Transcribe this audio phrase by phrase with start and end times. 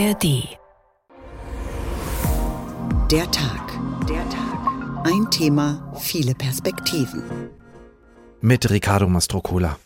[0.00, 0.48] ARD.
[3.10, 3.78] Der Tag.
[4.08, 5.04] Der Tag.
[5.04, 7.22] Ein Thema, viele Perspektiven.
[8.40, 9.76] Mit Ricardo Mastrocola.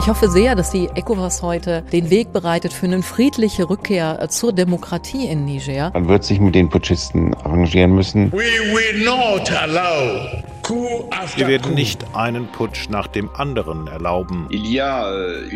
[0.00, 4.54] Ich hoffe sehr, dass die ECOWAS heute den Weg bereitet für eine friedliche Rückkehr zur
[4.54, 5.90] Demokratie in Niger.
[5.92, 8.32] Man wird sich mit den Putschisten arrangieren müssen.
[8.32, 14.48] We will not allow wir werden nicht einen Putsch nach dem anderen erlauben.
[14.50, 15.48] Euh,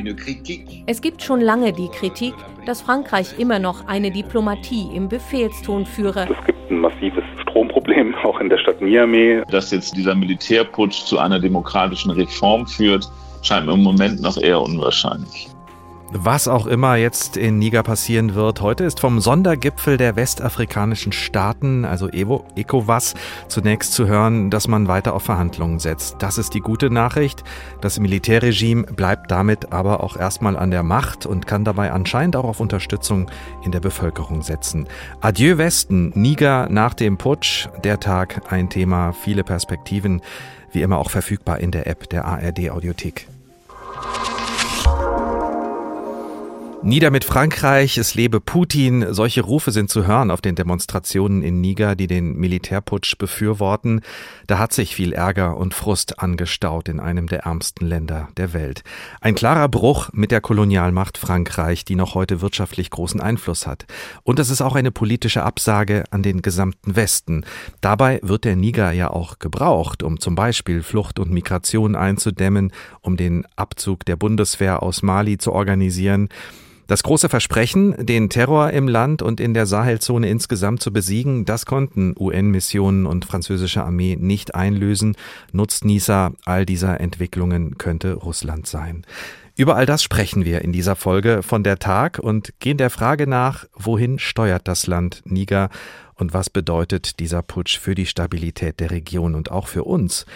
[0.87, 2.35] es gibt schon lange die Kritik,
[2.67, 6.29] dass Frankreich immer noch eine Diplomatie im Befehlston führe.
[6.31, 9.43] Es gibt ein massives Stromproblem auch in der Stadt Niamey.
[9.51, 13.11] Dass jetzt dieser Militärputsch zu einer demokratischen Reform führt,
[13.43, 15.50] scheint mir im Moment noch eher unwahrscheinlich.
[16.13, 21.85] Was auch immer jetzt in Niger passieren wird, heute ist vom Sondergipfel der westafrikanischen Staaten,
[21.85, 23.15] also EVO, ECOWAS,
[23.47, 26.17] zunächst zu hören, dass man weiter auf Verhandlungen setzt.
[26.19, 27.45] Das ist die gute Nachricht.
[27.81, 32.45] Das Militärregime bleibt damit aber auch erstmal an der Macht und kann dabei anscheinend auch
[32.45, 33.31] auf Unterstützung
[33.65, 34.89] in der Bevölkerung setzen.
[35.21, 40.23] Adieu Westen, Niger nach dem Putsch, der Tag ein Thema, viele Perspektiven,
[40.73, 43.29] wie immer auch verfügbar in der App der ARD Audiothek.
[46.83, 49.13] Nieder mit Frankreich, es lebe Putin.
[49.13, 54.01] Solche Rufe sind zu hören auf den Demonstrationen in Niger, die den Militärputsch befürworten.
[54.47, 58.83] Da hat sich viel Ärger und Frust angestaut in einem der ärmsten Länder der Welt.
[59.21, 63.85] Ein klarer Bruch mit der Kolonialmacht Frankreich, die noch heute wirtschaftlich großen Einfluss hat.
[64.23, 67.45] Und es ist auch eine politische Absage an den gesamten Westen.
[67.83, 72.73] Dabei wird der Niger ja auch gebraucht, um zum Beispiel Flucht und Migration einzudämmen,
[73.03, 76.31] um den Abzug der Bundeswehr aus Mali zu organisieren.
[76.91, 81.65] Das große Versprechen, den Terror im Land und in der Sahelzone insgesamt zu besiegen, das
[81.65, 85.15] konnten UN-Missionen und französische Armee nicht einlösen.
[85.53, 89.07] Nutznießer all dieser Entwicklungen könnte Russland sein.
[89.57, 93.29] Über all das sprechen wir in dieser Folge von der Tag und gehen der Frage
[93.29, 95.71] nach, wohin steuert das Land Niger
[96.17, 100.27] und was bedeutet dieser Putsch für die Stabilität der Region und auch für uns.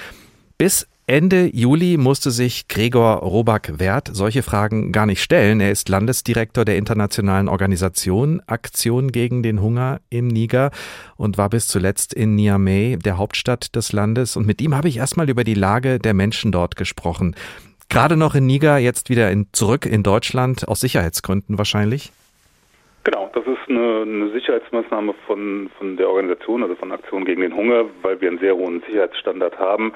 [0.56, 5.60] Bis Ende Juli musste sich Gregor Roback-Wert solche Fragen gar nicht stellen.
[5.60, 10.70] Er ist Landesdirektor der internationalen Organisation Aktion gegen den Hunger im Niger
[11.18, 14.34] und war bis zuletzt in Niamey, der Hauptstadt des Landes.
[14.34, 17.36] Und mit ihm habe ich erstmal über die Lage der Menschen dort gesprochen.
[17.90, 22.12] Gerade noch in Niger, jetzt wieder in, zurück in Deutschland, aus Sicherheitsgründen wahrscheinlich?
[23.04, 27.54] Genau, das ist eine, eine, Sicherheitsmaßnahme von, von der Organisation, also von Aktion gegen den
[27.54, 29.92] Hunger, weil wir einen sehr hohen Sicherheitsstandard haben.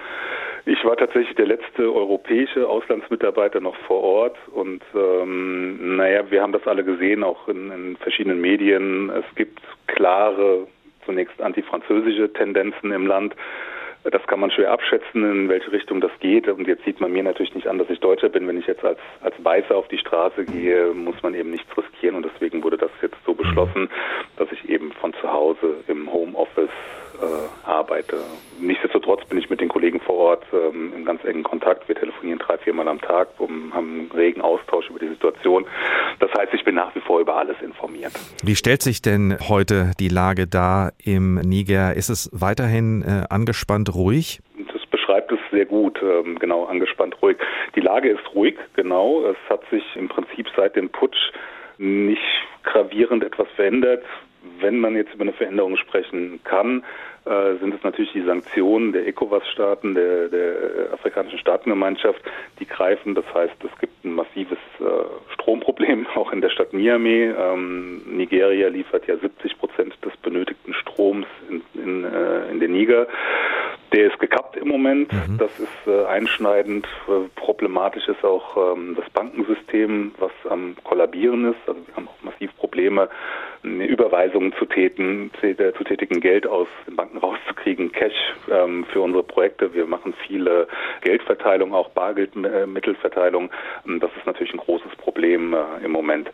[0.67, 6.53] Ich war tatsächlich der letzte europäische Auslandsmitarbeiter noch vor Ort und ähm, naja, wir haben
[6.53, 9.11] das alle gesehen, auch in, in verschiedenen Medien.
[9.11, 10.67] Es gibt klare,
[11.05, 13.35] zunächst antifranzösische Tendenzen im Land.
[14.05, 16.49] Das kann man schwer abschätzen, in welche Richtung das geht.
[16.49, 18.47] Und jetzt sieht man mir natürlich nicht an, dass ich Deutscher bin.
[18.47, 22.17] Wenn ich jetzt als, als Weißer auf die Straße gehe, muss man eben nichts riskieren.
[22.17, 23.91] Und deswegen wurde das jetzt so beschlossen,
[24.37, 26.71] dass ich eben von zu Hause im Homeoffice
[27.21, 28.19] äh, arbeite.
[28.61, 31.89] Nichtsdestotrotz bin ich mit den Kollegen vor Ort ähm, in ganz engen Kontakt.
[31.89, 35.67] Wir telefonieren drei, viermal am Tag, um, haben einen regen Austausch über die Situation.
[36.21, 38.13] Das heißt, ich bin nach wie vor über alles informiert.
[38.43, 41.95] Wie stellt sich denn heute die Lage da im Niger?
[41.95, 44.41] Ist es weiterhin äh, angespannt ruhig?
[44.73, 47.37] Das beschreibt es sehr gut, ähm, genau, angespannt ruhig.
[47.77, 49.25] Die Lage ist ruhig, genau.
[49.25, 51.33] Es hat sich im Prinzip seit dem Putsch
[51.79, 52.21] nicht
[52.65, 54.03] gravierend etwas verändert.
[54.61, 56.85] Wenn man jetzt über eine Veränderung sprechen kann,
[57.61, 62.21] sind es natürlich die Sanktionen der ECOWAS-Staaten, der, der afrikanischen Staatengemeinschaft,
[62.59, 63.15] die greifen.
[63.15, 67.33] Das heißt, es gibt ein massives äh, Stromproblem auch in der Stadt Niamey.
[67.37, 73.07] Ähm, Nigeria liefert ja 70 Prozent des benötigten Stroms in, in, äh, in den Niger.
[73.93, 75.13] Der ist gekappt im Moment.
[75.13, 75.39] Mhm.
[75.39, 76.87] Das ist äh, einschneidend.
[77.09, 81.61] Äh, problematisch ist auch ähm, das Bankensystem, was am Kollabieren ist.
[81.67, 83.09] Also wir haben auch massiv Probleme,
[83.63, 88.15] Überweisungen zu tätigen, zu tätigen, Geld aus den Banken rauszukriegen, Cash
[88.51, 89.75] ähm, für unsere Projekte.
[89.75, 90.69] Wir machen viele
[91.03, 93.51] Geldverteilung, auch Bargeldmittelverteilung.
[93.87, 96.31] Ähm, das ist natürlich ein großes Problem äh, im Moment.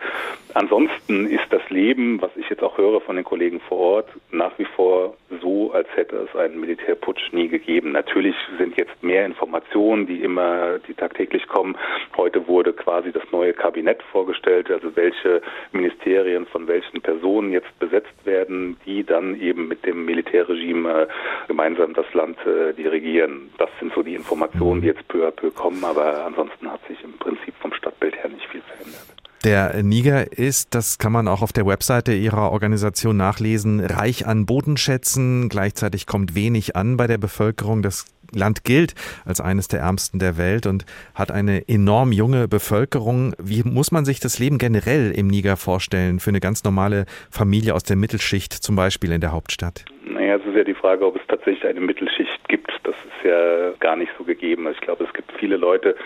[0.54, 4.56] Ansonsten ist das Leben, was ich jetzt auch höre von den Kollegen vor Ort, nach
[4.58, 7.92] wie vor so, als hätte es einen Militärputsch nie gegeben.
[7.92, 11.76] Natürlich sind jetzt mehr Informationen, die immer, die tagtäglich kommen.
[12.16, 15.42] Heute wurde quasi das neue Kabinett vorgestellt, also welche
[15.72, 21.06] Ministerien von welchen Personen jetzt besetzt werden, die dann eben mit dem Militärregime äh,
[21.48, 23.50] gemeinsam das Land äh, dirigieren.
[23.58, 27.02] Das sind so die Informationen, die jetzt peu à peu kommen, aber ansonsten hat sich
[27.04, 29.14] im Prinzip vom Stadtbild her nicht viel verändert.
[29.44, 34.46] Der Niger ist, das kann man auch auf der Webseite ihrer Organisation nachlesen, reich an
[34.46, 35.50] Bodenschätzen.
[35.50, 37.82] Gleichzeitig kommt wenig an bei der Bevölkerung.
[37.82, 38.94] Das Land gilt
[39.24, 40.84] als eines der ärmsten der Welt und
[41.14, 43.34] hat eine enorm junge Bevölkerung.
[43.38, 47.74] Wie muss man sich das Leben generell im Niger vorstellen für eine ganz normale Familie
[47.74, 49.84] aus der Mittelschicht, zum Beispiel in der Hauptstadt?
[50.06, 52.70] Naja, es ist ja die Frage, ob es tatsächlich eine Mittelschicht gibt.
[52.82, 54.68] Das ist ja gar nicht so gegeben.
[54.70, 55.96] Ich glaube, es gibt viele Leute,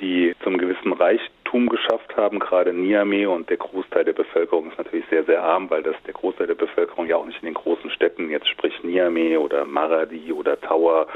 [0.00, 5.06] die zum gewissen Reichtum geschafft haben, gerade Niamey und der Großteil der Bevölkerung ist natürlich
[5.08, 7.90] sehr, sehr arm, weil das der Großteil der Bevölkerung ja auch nicht in den großen
[7.90, 11.06] Städten, jetzt sprich Niamey oder Maradi oder Tower,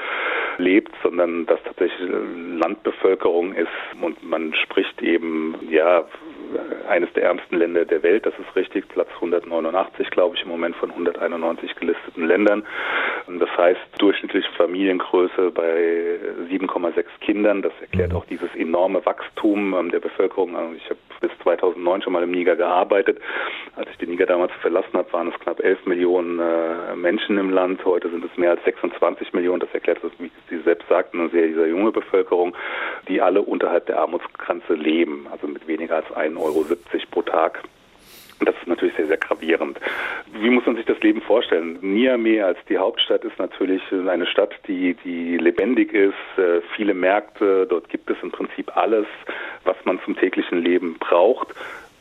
[0.59, 3.69] lebt, sondern das tatsächlich Landbevölkerung ist
[4.01, 6.05] und man spricht eben, ja,
[6.89, 10.77] eines der ärmsten Länder der Welt, das ist richtig, Platz 189, glaube ich, im Moment
[10.77, 12.65] von 191 gelisteten Ländern.
[13.27, 16.19] Das heißt, durchschnittliche Familiengröße bei
[16.51, 20.57] 7,6 Kindern, das erklärt auch dieses enorme Wachstum ähm, der Bevölkerung.
[20.57, 23.19] Also ich habe bis 2009 schon mal im Niger gearbeitet.
[23.77, 27.51] Als ich den Niger damals verlassen habe, waren es knapp 11 Millionen äh, Menschen im
[27.51, 27.85] Land.
[27.85, 29.61] Heute sind es mehr als 26 Millionen.
[29.61, 32.57] Das erklärt, wie Sie selbst sagten, eine sehr, sehr junge Bevölkerung,
[33.09, 36.65] die alle unterhalb der Armutsgrenze leben, also mit weniger als 1,70 Euro
[37.11, 37.63] pro Tag.
[38.43, 39.79] Das ist natürlich sehr, sehr gravierend.
[40.33, 41.79] Wie muss man sich das Leben vorstellen?
[41.83, 47.67] Niamey als die Hauptstadt ist natürlich eine Stadt, die, die lebendig ist, äh, viele Märkte,
[47.69, 49.07] dort gibt es im Prinzip alles,
[49.65, 51.55] was man zum täglichen Leben braucht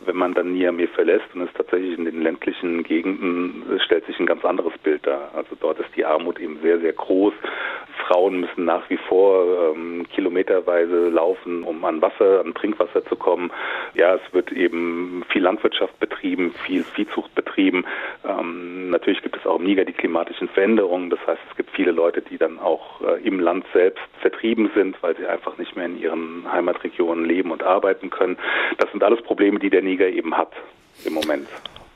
[0.06, 4.26] wenn man dann Niamey verlässt und es tatsächlich in den ländlichen Gegenden stellt sich ein
[4.26, 5.32] ganz anderes Bild dar.
[5.36, 7.34] Also dort ist die Armut eben sehr, sehr groß.
[8.08, 13.52] Frauen müssen nach wie vor ähm, kilometerweise laufen, um an Wasser, an Trinkwasser zu kommen.
[13.94, 17.86] Ja, es wird eben viel Landwirtschaft betrieben, viel Viehzucht betrieben.
[18.28, 21.10] Ähm, natürlich gibt es auch im Niger die klimatischen Veränderungen.
[21.10, 25.02] Das heißt, es gibt viele Leute, die dann auch äh, im Land selbst vertrieben sind,
[25.04, 28.38] weil sie einfach nicht mehr in ihren Heimatregionen leben und arbeiten können.
[28.78, 30.52] Das sind alles Probleme, die der Niger eben hat
[31.06, 31.48] im Moment.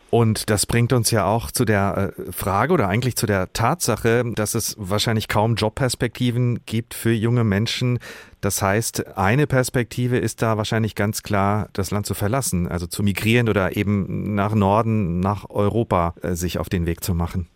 [0.10, 4.24] Und das bringt uns ja auch zu der äh, Frage oder eigentlich zu der Tatsache,
[4.36, 7.98] dass es wahrscheinlich kaum Jobperspektiven gibt für junge Menschen.
[8.40, 13.02] Das heißt, eine Perspektive ist da wahrscheinlich ganz klar, das Land zu verlassen, also zu
[13.02, 17.48] migrieren oder eben nach Norden, nach Europa äh, sich auf den Weg zu machen.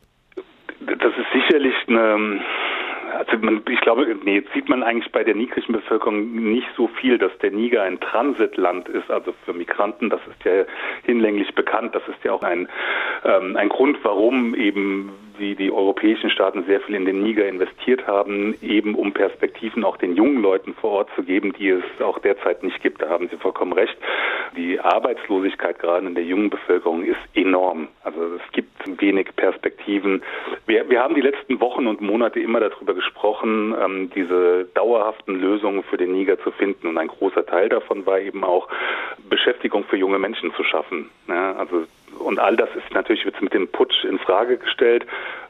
[0.88, 2.40] Das ist sicherlich eine
[3.16, 7.18] also man, ich glaube, nee, sieht man eigentlich bei der nigrischen Bevölkerung nicht so viel,
[7.18, 10.10] dass der Niger ein Transitland ist, also für Migranten.
[10.10, 10.66] Das ist ja
[11.04, 11.96] hinlänglich bekannt.
[11.96, 12.68] Das ist ja auch ein,
[13.24, 18.08] ähm, ein Grund, warum eben die, die europäischen Staaten sehr viel in den Niger investiert
[18.08, 22.20] haben, eben um Perspektiven auch den jungen Leuten vor Ort zu geben, die es auch
[22.20, 23.02] derzeit nicht gibt.
[23.02, 23.98] Da haben Sie vollkommen recht.
[24.56, 27.88] Die Arbeitslosigkeit gerade in der jungen Bevölkerung ist enorm.
[28.04, 30.24] Also es gibt wenig Perspektiven.
[30.66, 35.84] Wir, wir haben die letzten Wochen und Monate immer darüber gesprochen, ähm, diese dauerhaften Lösungen
[35.84, 36.88] für den Niger zu finden.
[36.88, 38.68] Und ein großer Teil davon war eben auch
[39.30, 41.10] Beschäftigung für junge Menschen zu schaffen.
[41.28, 41.86] Ja, also
[42.20, 45.06] und all das ist natürlich jetzt mit dem Putsch in Frage gestellt,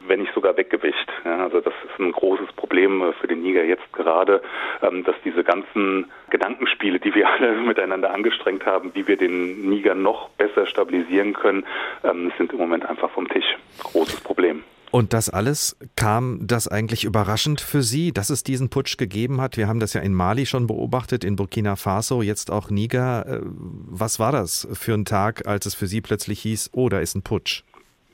[0.08, 1.10] wenn nicht sogar weggewischt.
[1.25, 4.42] Ja, also das ist ein großes Problem äh, für den Niger jetzt gerade,
[4.81, 9.96] ähm, dass diese ganzen Gedankenspiele, die wir alle miteinander angestrengt haben, wie wir den Niger
[9.96, 11.66] noch besser stabilisieren können,
[12.04, 13.58] ähm, sind im Moment einfach vom Tisch.
[13.84, 14.64] Großes Problem.
[14.97, 19.55] Und das alles kam das eigentlich überraschend für Sie, dass es diesen Putsch gegeben hat?
[19.55, 23.27] Wir haben das ja in Mali schon beobachtet, in Burkina Faso, jetzt auch Niger.
[23.27, 26.97] Äh, was war das für ein Tag, als es für Sie plötzlich hieß, oh, da
[26.97, 27.61] ist ein Putsch?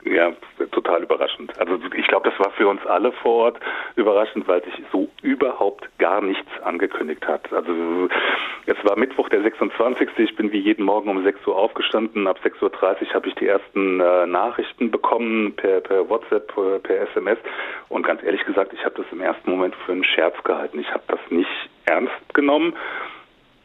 [0.04, 0.30] Ja,
[0.72, 1.58] total überraschend.
[1.58, 3.60] Also ich glaube, das war für uns alle vor Ort
[3.96, 7.50] überraschend, weil sich so überhaupt gar nichts angekündigt hat.
[7.52, 8.08] Also
[8.66, 10.10] es war Mittwoch, der 26.
[10.18, 12.26] Ich bin wie jeden Morgen um 6 Uhr aufgestanden.
[12.26, 17.00] Ab 6.30 Uhr habe ich die ersten äh, Nachrichten bekommen per, per WhatsApp, per, per
[17.10, 17.38] SMS.
[17.88, 20.78] Und ganz ehrlich gesagt, ich habe das im ersten Moment für einen Scherz gehalten.
[20.78, 21.50] Ich habe das nicht
[21.86, 22.74] ernst genommen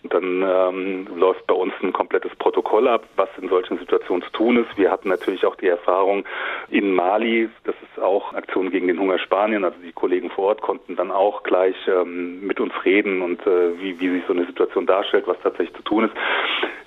[0.04, 4.58] dann ähm, läuft bei uns ein komplettes Protokoll ab, was in solchen Situationen zu tun
[4.58, 4.78] ist.
[4.78, 6.26] Wir hatten natürlich auch die Erfahrung
[6.70, 10.62] in Mali, das ist auch Aktion gegen den Hunger Spanien, also die Kollegen vor Ort
[10.62, 14.46] konnten dann auch gleich ähm, mit uns reden und äh, wie, wie sich so eine
[14.46, 16.14] Situation darstellt, was tatsächlich zu tun ist.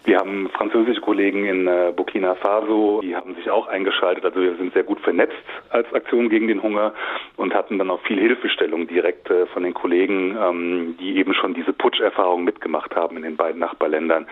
[0.05, 4.25] Wir haben französische Kollegen in äh, Burkina Faso, die haben sich auch eingeschaltet.
[4.25, 5.37] Also wir sind sehr gut vernetzt
[5.71, 6.93] als Aktion gegen den Hunger
[7.37, 11.55] und hatten dann auch viel Hilfestellung direkt äh, von den Kollegen, ähm, die eben schon
[11.55, 14.27] diese Putscherfahrung mitgemacht haben in den beiden Nachbarländern.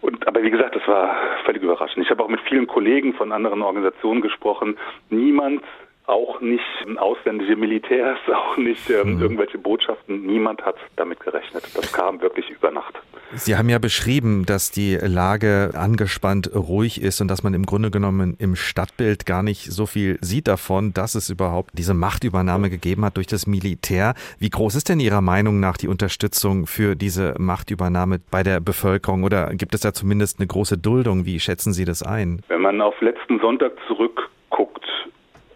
[0.00, 1.14] Und aber wie gesagt, das war
[1.44, 2.04] völlig überraschend.
[2.04, 4.78] Ich habe auch mit vielen Kollegen von anderen Organisationen gesprochen.
[5.10, 5.62] Niemand
[6.06, 6.62] auch nicht
[6.96, 9.22] ausländische Militärs, auch nicht ähm, mhm.
[9.22, 10.26] irgendwelche Botschaften.
[10.26, 11.64] Niemand hat damit gerechnet.
[11.74, 12.94] Das kam wirklich über Nacht.
[13.34, 17.90] Sie haben ja beschrieben, dass die Lage angespannt ruhig ist und dass man im Grunde
[17.90, 23.04] genommen im Stadtbild gar nicht so viel sieht davon, dass es überhaupt diese Machtübernahme gegeben
[23.04, 24.14] hat durch das Militär.
[24.38, 29.24] Wie groß ist denn Ihrer Meinung nach die Unterstützung für diese Machtübernahme bei der Bevölkerung
[29.24, 31.24] oder gibt es da zumindest eine große Duldung?
[31.24, 32.42] Wie schätzen Sie das ein?
[32.48, 34.30] Wenn man auf letzten Sonntag zurückguckt,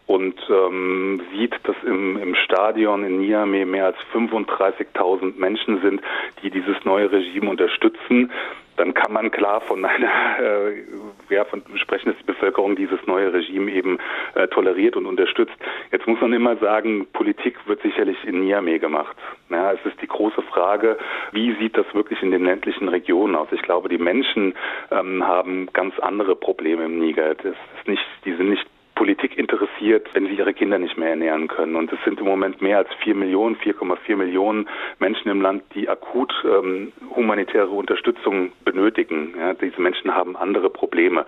[0.07, 6.01] und ähm, sieht, dass im, im Stadion in Niamey mehr als 35.000 Menschen sind,
[6.43, 8.31] die dieses neue Regime unterstützen,
[8.77, 13.33] dann kann man klar von einer, äh, ja, von sprechen, dass die Bevölkerung dieses neue
[13.33, 13.99] Regime eben
[14.35, 15.57] äh, toleriert und unterstützt.
[15.91, 19.17] Jetzt muss man immer sagen, Politik wird sicherlich in Niamey gemacht.
[19.51, 20.99] Ja, es ist die große Frage,
[21.33, 23.49] wie sieht das wirklich in den ländlichen Regionen aus?
[23.51, 24.55] Ich glaube, die Menschen
[24.91, 27.35] ähm, haben ganz andere Probleme im Niger.
[27.35, 31.47] Das ist nicht, die sind nicht Politik interessiert, wenn sie ihre Kinder nicht mehr ernähren
[31.47, 31.77] können.
[31.77, 35.89] Und es sind im Moment mehr als vier Millionen, 4,4 Millionen Menschen im Land, die
[35.89, 39.35] akut ähm, humanitäre Unterstützung benötigen.
[39.39, 41.27] Ja, diese Menschen haben andere Probleme.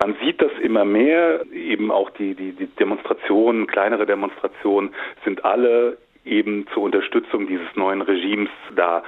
[0.00, 5.98] Man sieht das immer mehr, eben auch die, die, die Demonstrationen, kleinere Demonstrationen sind alle
[6.24, 9.02] eben zur Unterstützung dieses neuen Regimes da.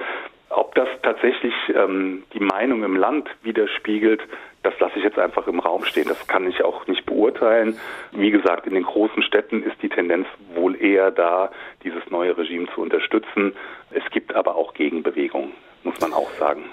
[0.49, 4.21] Ob das tatsächlich ähm, die Meinung im Land widerspiegelt,
[4.63, 6.07] das lasse ich jetzt einfach im Raum stehen.
[6.07, 7.77] Das kann ich auch nicht beurteilen.
[8.11, 11.51] Wie gesagt, in den großen Städten ist die Tendenz wohl eher da,
[11.83, 13.53] dieses neue Regime zu unterstützen.
[13.91, 15.51] Es gibt aber auch Gegenbewegungen,
[15.83, 16.63] muss man auch sagen.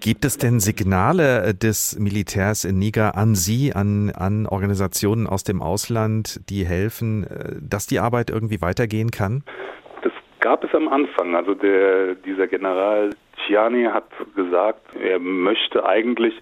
[0.00, 5.60] Gibt es denn Signale des Militärs in Niger an Sie, an, an Organisationen aus dem
[5.60, 9.42] Ausland, die helfen, äh, dass die Arbeit irgendwie weitergehen kann?
[10.02, 11.34] Das gab es am Anfang.
[11.34, 13.10] Also der, dieser General
[13.46, 16.34] Ciani hat gesagt, er möchte eigentlich,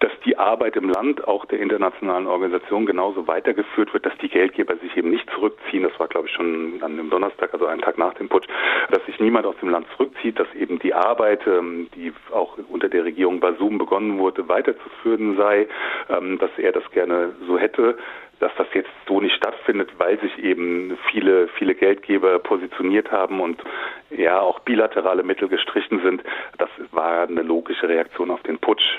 [0.00, 4.76] dass die Arbeit im Land auch der internationalen Organisation genauso weitergeführt wird, dass die Geldgeber
[4.76, 5.82] sich eben nicht zurückziehen.
[5.82, 8.46] Das war, glaube ich, schon an dem Donnerstag, also einen Tag nach dem Putsch,
[8.90, 12.88] dass sich niemand aus dem Land zurückzieht, dass eben die Arbeit, ähm, die auch unter
[12.88, 15.66] der Regierung Basum begonnen wurde, weiterzuführen sei,
[16.08, 17.96] ähm, dass er das gerne so hätte
[18.40, 23.62] dass das jetzt so nicht stattfindet, weil sich eben viele, viele Geldgeber positioniert haben und
[24.10, 26.22] ja auch bilaterale Mittel gestrichen sind.
[26.58, 28.98] Das war eine logische Reaktion auf den Putsch.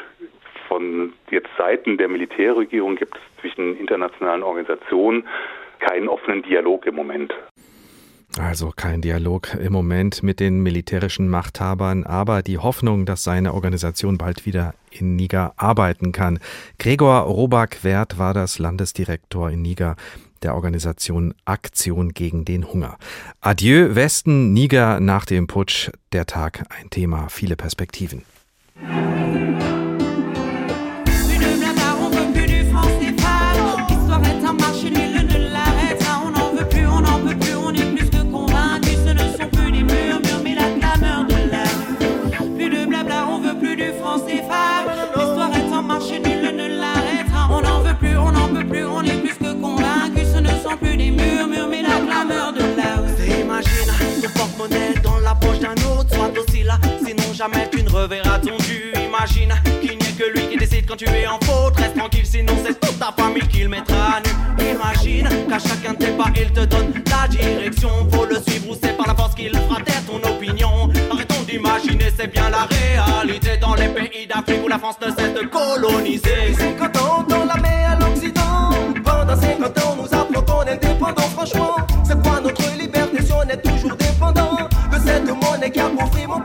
[0.67, 5.27] Von jetzt Seiten der Militärregierung gibt es zwischen internationalen Organisationen
[5.79, 7.33] keinen offenen Dialog im Moment.
[8.39, 14.17] Also kein Dialog im Moment mit den militärischen Machthabern, aber die Hoffnung, dass seine Organisation
[14.17, 16.39] bald wieder in Niger arbeiten kann.
[16.77, 19.95] Gregor Robak-Wert war das Landesdirektor in Niger
[20.43, 22.97] der Organisation Aktion gegen den Hunger.
[23.41, 28.21] Adieu Westen, Niger nach dem Putsch, der Tag ein Thema, viele Perspektiven.
[58.07, 58.93] Jamais tu ne reverras ton dû.
[58.95, 61.75] Imagine qu'il n'y a que lui qui décide quand tu es en faute.
[61.77, 64.71] Reste tranquille, sinon c'est toute ta famille qu'il mettra à nu.
[64.71, 67.89] Imagine qu'à chacun de tes pas, il te donne la direction.
[68.11, 70.89] Faut le suivre ou c'est par la force qu'il fera taire ton opinion.
[71.11, 75.33] Arrêtons d'imaginer, c'est bien la réalité dans les pays d'Afrique où la France ne cesse
[75.33, 76.53] de coloniser.
[76.57, 78.71] 50 ans dans la mer à l'Occident.
[79.03, 81.31] Pendant 50 ans, nous appelons ton indépendance.
[81.33, 84.57] Franchement, c'est quoi notre liberté si on est toujours dépendant
[84.91, 86.39] de cette monnaie qui a pourfri mon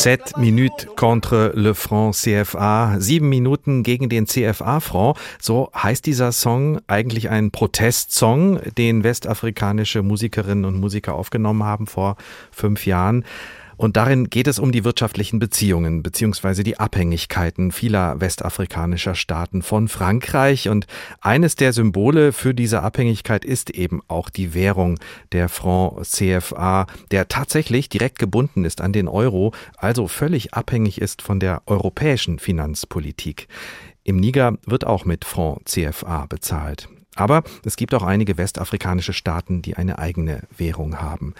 [0.00, 2.96] 7 Minuten contre le franc CFA.
[3.00, 5.18] Sieben Minuten gegen den CFA-Franc.
[5.38, 12.16] So heißt dieser Song eigentlich ein Protestsong, den westafrikanische Musikerinnen und Musiker aufgenommen haben vor
[12.50, 13.26] fünf Jahren.
[13.80, 19.88] Und darin geht es um die wirtschaftlichen Beziehungen beziehungsweise die Abhängigkeiten vieler westafrikanischer Staaten von
[19.88, 20.68] Frankreich.
[20.68, 20.86] Und
[21.22, 24.98] eines der Symbole für diese Abhängigkeit ist eben auch die Währung
[25.32, 31.22] der Franc CFA, der tatsächlich direkt gebunden ist an den Euro, also völlig abhängig ist
[31.22, 33.48] von der europäischen Finanzpolitik.
[34.04, 36.90] Im Niger wird auch mit Franc CFA bezahlt.
[37.16, 41.34] Aber es gibt auch einige westafrikanische Staaten, die eine eigene Währung haben.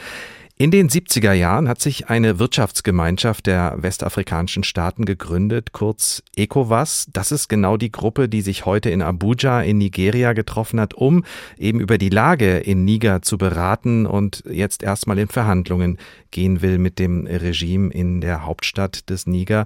[0.61, 7.09] In den 70er Jahren hat sich eine Wirtschaftsgemeinschaft der westafrikanischen Staaten gegründet, kurz ECOWAS.
[7.15, 11.25] Das ist genau die Gruppe, die sich heute in Abuja in Nigeria getroffen hat, um
[11.57, 15.97] eben über die Lage in Niger zu beraten und jetzt erstmal in Verhandlungen
[16.31, 19.65] gehen will mit dem Regime in der Hauptstadt des Niger.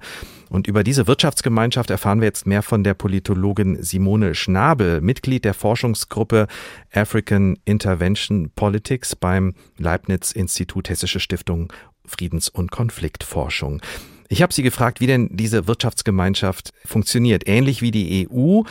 [0.48, 5.54] Und über diese Wirtschaftsgemeinschaft erfahren wir jetzt mehr von der Politologin Simone Schnabel, Mitglied der
[5.54, 6.46] Forschungsgruppe
[6.92, 11.72] African Intervention Politics beim Leibniz Institut Hessische Stiftung
[12.06, 13.80] Friedens- und Konfliktforschung.
[14.28, 17.46] Ich habe sie gefragt, wie denn diese Wirtschaftsgemeinschaft funktioniert.
[17.46, 18.62] Ähnlich wie die EU,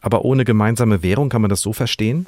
[0.00, 2.26] aber ohne gemeinsame Währung, kann man das so verstehen?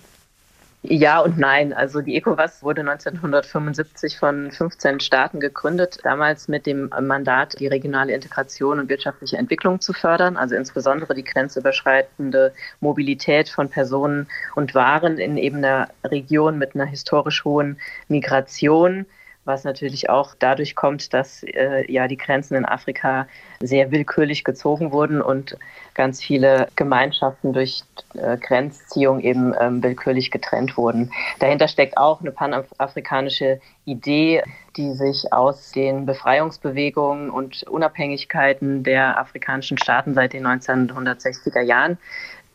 [0.86, 1.72] Ja und nein.
[1.72, 8.12] Also die ECOWAS wurde 1975 von 15 Staaten gegründet, damals mit dem Mandat, die regionale
[8.12, 14.26] Integration und wirtschaftliche Entwicklung zu fördern, also insbesondere die grenzüberschreitende Mobilität von Personen
[14.56, 19.06] und Waren in eben einer Region mit einer historisch hohen Migration
[19.44, 23.26] was natürlich auch dadurch kommt, dass äh, ja die Grenzen in Afrika
[23.60, 25.56] sehr willkürlich gezogen wurden und
[25.94, 27.82] ganz viele Gemeinschaften durch
[28.14, 31.12] äh, Grenzziehung eben ähm, willkürlich getrennt wurden.
[31.38, 34.42] Dahinter steckt auch eine panafrikanische Idee,
[34.76, 41.98] die sich aus den Befreiungsbewegungen und Unabhängigkeiten der afrikanischen Staaten seit den 1960er Jahren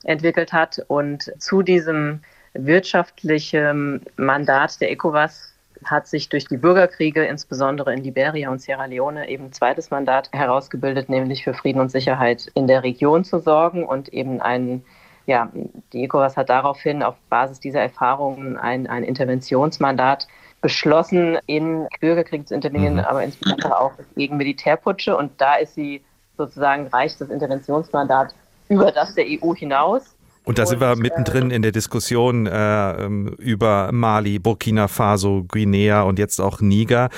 [0.04, 0.82] entwickelt hat.
[0.88, 2.22] Und zu diesem
[2.54, 5.54] wirtschaftlichen Mandat der ECOWAS
[5.86, 10.30] hat sich durch die Bürgerkriege, insbesondere in Liberia und Sierra Leone, eben ein zweites Mandat
[10.32, 14.84] herausgebildet, nämlich für Frieden und Sicherheit in der Region zu sorgen und eben ein
[15.30, 15.52] ja,
[15.94, 20.28] die ECOWAS hat daraufhin auf Basis dieser Erfahrungen ein, ein Interventionsmandat
[20.60, 23.02] beschlossen, in Bürgerkriege zu intervenieren, mhm.
[23.02, 25.16] aber insbesondere auch gegen Militärputsche.
[25.16, 26.02] Und da ist sie
[26.36, 28.34] sozusagen reicht das Interventionsmandat
[28.70, 30.16] über das der EU hinaus.
[30.50, 36.02] Und da sind wir mittendrin in der Diskussion äh, ähm, über Mali, Burkina Faso, Guinea
[36.02, 37.10] und jetzt auch Niger.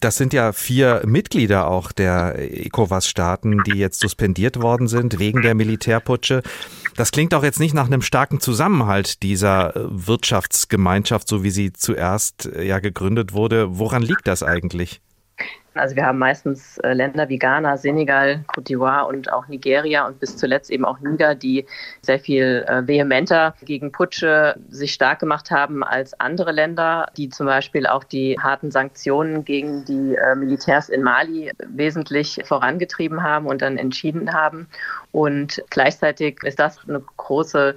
[0.00, 5.54] Das sind ja vier Mitglieder auch der ECOWAS-Staaten, die jetzt suspendiert worden sind wegen der
[5.54, 6.42] Militärputsche.
[6.94, 12.44] Das klingt auch jetzt nicht nach einem starken Zusammenhalt dieser Wirtschaftsgemeinschaft, so wie sie zuerst
[12.44, 13.78] äh, ja gegründet wurde.
[13.78, 15.00] Woran liegt das eigentlich?
[15.74, 20.20] Also wir haben meistens äh, Länder wie Ghana, Senegal, Côte d'Ivoire und auch Nigeria und
[20.20, 21.66] bis zuletzt eben auch Niger, die
[22.00, 27.46] sehr viel äh, vehementer gegen Putsche sich stark gemacht haben als andere Länder, die zum
[27.46, 33.60] Beispiel auch die harten Sanktionen gegen die äh, Militärs in Mali wesentlich vorangetrieben haben und
[33.60, 34.68] dann entschieden haben.
[35.10, 37.74] Und gleichzeitig ist das eine große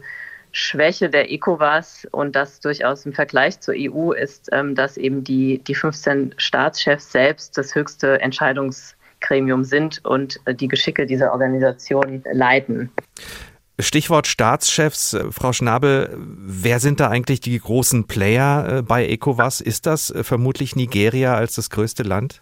[0.57, 5.59] Schwäche der ECOWAS und das durchaus im Vergleich zur EU ist, ähm, dass eben die,
[5.59, 12.89] die 15 Staatschefs selbst das höchste Entscheidungsgremium sind und äh, die Geschicke dieser Organisation leiten.
[13.77, 19.61] Stichwort Staatschefs, äh, Frau Schnabel, wer sind da eigentlich die großen Player äh, bei ECOWAS?
[19.61, 22.41] Ist das vermutlich Nigeria als das größte Land?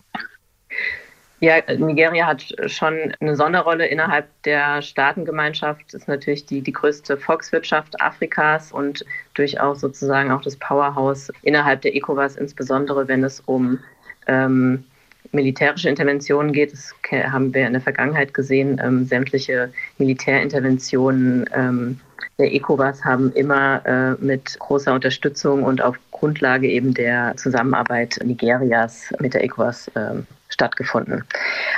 [1.45, 8.01] Ja, Nigeria hat schon eine Sonderrolle innerhalb der Staatengemeinschaft, ist natürlich die, die größte Volkswirtschaft
[8.01, 9.05] Afrikas und
[9.35, 13.77] durchaus sozusagen auch das Powerhouse innerhalb der ECOWAS, insbesondere wenn es um
[14.25, 14.85] ähm,
[15.33, 16.73] militärische Interventionen geht.
[16.73, 18.81] Das haben wir in der Vergangenheit gesehen.
[18.83, 21.99] Ähm, sämtliche Militärinterventionen ähm,
[22.39, 29.13] der ECOWAS haben immer äh, mit großer Unterstützung und auf Grundlage eben der Zusammenarbeit Nigerias
[29.19, 31.23] mit der ECOWAS äh, stattgefunden.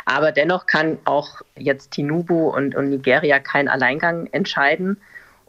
[0.06, 4.98] Aber dennoch kann auch jetzt Tinubu und, und Nigeria keinen Alleingang entscheiden.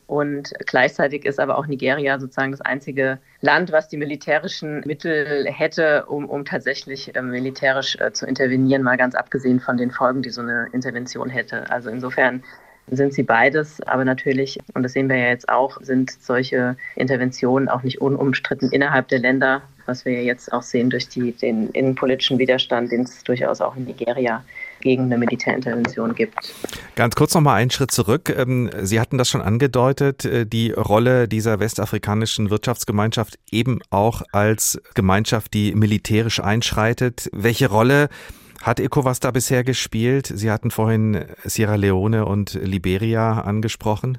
[0.07, 6.07] Und gleichzeitig ist aber auch Nigeria sozusagen das einzige Land, was die militärischen Mittel hätte,
[6.07, 10.31] um, um tatsächlich äh, militärisch äh, zu intervenieren, mal ganz abgesehen von den Folgen, die
[10.31, 11.71] so eine Intervention hätte.
[11.71, 12.43] Also insofern
[12.91, 17.69] sind sie beides, aber natürlich, und das sehen wir ja jetzt auch, sind solche Interventionen
[17.69, 21.71] auch nicht unumstritten innerhalb der Länder, was wir ja jetzt auch sehen durch die, den
[21.71, 24.45] innenpolitischen Widerstand, den es durchaus auch in Nigeria
[24.81, 26.55] gegen eine Militärintervention gibt.
[26.95, 28.33] Ganz kurz noch mal einen Schritt zurück.
[28.37, 34.81] Ähm, sie hatten das schon angedeutet, äh, die Rolle dieser westafrikanischen Wirtschaftsgemeinschaft eben auch als
[34.95, 37.29] Gemeinschaft, die militärisch einschreitet.
[37.33, 38.09] Welche Rolle
[38.63, 40.27] hat ECOWAS da bisher gespielt?
[40.27, 44.19] Sie hatten vorhin Sierra Leone und Liberia angesprochen.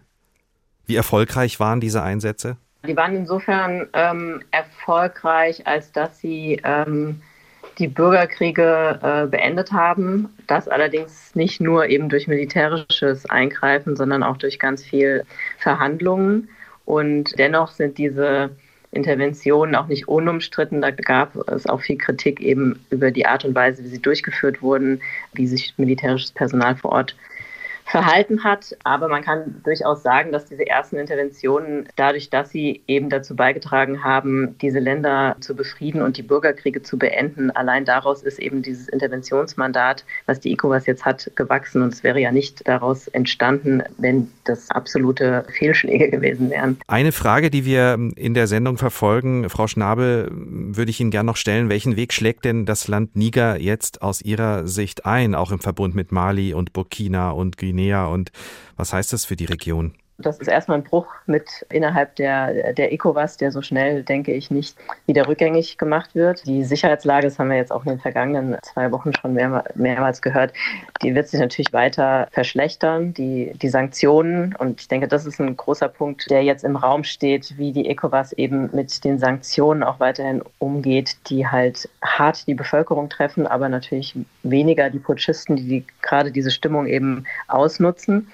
[0.86, 2.58] Wie erfolgreich waren diese Einsätze?
[2.88, 7.22] Die waren insofern ähm, erfolgreich, als dass sie ähm,
[7.78, 10.30] die Bürgerkriege äh, beendet haben.
[10.48, 15.26] Das allerdings nicht nur eben durch militärisches Eingreifen, sondern auch durch ganz viel
[15.58, 16.50] Verhandlungen.
[16.86, 18.52] Und dennoch sind diese
[18.92, 20.82] Interventionen auch nicht unumstritten.
[20.82, 24.62] Da gab es auch viel Kritik eben über die Art und Weise, wie sie durchgeführt
[24.62, 25.02] wurden,
[25.34, 27.16] wie sich militärisches Personal vor Ort
[27.90, 28.76] verhalten hat.
[28.84, 34.04] Aber man kann durchaus sagen, dass diese ersten Interventionen, dadurch, dass sie eben dazu beigetragen
[34.04, 38.88] haben, diese Länder zu befrieden und die Bürgerkriege zu beenden, allein daraus ist eben dieses
[38.90, 41.82] Interventionsmandat, was die ECOWAS jetzt hat, gewachsen.
[41.82, 46.78] Und es wäre ja nicht daraus entstanden, wenn das absolute Fehlschläge gewesen wären.
[46.88, 51.38] Eine Frage, die wir in der Sendung verfolgen, Frau Schnabel, würde ich Ihnen gerne noch
[51.38, 51.70] stellen.
[51.70, 55.96] Welchen Weg schlägt denn das Land Niger jetzt aus Ihrer Sicht ein, auch im Verbund
[55.96, 57.79] mit Mali und Burkina und Guinea?
[57.80, 58.32] Guinea und
[58.76, 59.94] was heißt das für die Region?
[60.22, 64.52] Das ist erstmal ein Bruch mit innerhalb der, der ECOWAS, der so schnell, denke ich,
[64.52, 66.46] nicht wieder rückgängig gemacht wird.
[66.46, 70.22] Die Sicherheitslage, das haben wir jetzt auch in den vergangenen zwei Wochen schon mehr, mehrmals
[70.22, 70.52] gehört,
[71.02, 73.14] die wird sich natürlich weiter verschlechtern.
[73.14, 77.06] Die, die Sanktionen, und ich denke, das ist ein großer Punkt, der jetzt im Raum
[77.06, 82.56] steht, wie die ECOWAS eben mit den Sanktionen auch weiterhin umgeht, die halt hart die
[82.56, 88.28] Bevölkerung treffen, aber natürlich weniger die Putschisten, die, die gerade diese Stimmung eben ausnutzen.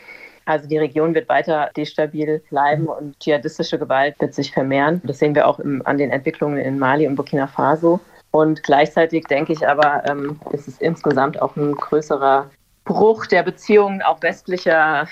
[0.46, 5.02] Also die Region wird weiter destabil bleiben und dschihadistische Gewalt wird sich vermehren.
[5.04, 8.00] Das sehen wir auch im, an den Entwicklungen in Mali und Burkina Faso.
[8.30, 12.50] Und gleichzeitig denke ich aber, ähm, ist es insgesamt auch ein größerer
[12.84, 15.08] Bruch der Beziehungen auch westlicher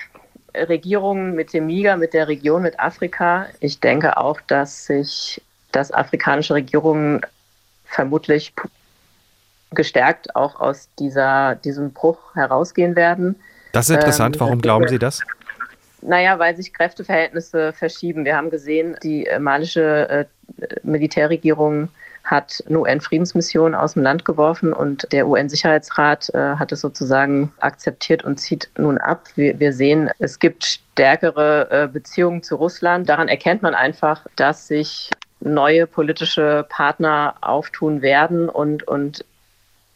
[0.55, 3.47] Regierungen mit dem Niger, mit der Region, mit Afrika.
[3.59, 5.41] Ich denke auch, dass sich,
[5.71, 7.21] dass afrikanische Regierungen
[7.85, 8.53] vermutlich
[9.71, 13.35] gestärkt auch aus dieser, diesem Bruch herausgehen werden.
[13.73, 14.37] Das ist interessant.
[14.37, 15.19] Ähm, Warum glauben Sie das?
[16.01, 18.23] Naja, weil sich Kräfteverhältnisse verschieben.
[18.23, 20.27] Wir haben gesehen, die äh, malische
[20.61, 21.89] äh, Militärregierung
[22.23, 28.23] hat eine UN-Friedensmission aus dem Land geworfen und der UN-Sicherheitsrat äh, hat es sozusagen akzeptiert
[28.23, 29.27] und zieht nun ab.
[29.35, 33.09] Wir, wir sehen, es gibt stärkere äh, Beziehungen zu Russland.
[33.09, 35.09] Daran erkennt man einfach, dass sich
[35.41, 39.25] neue politische Partner auftun werden und, und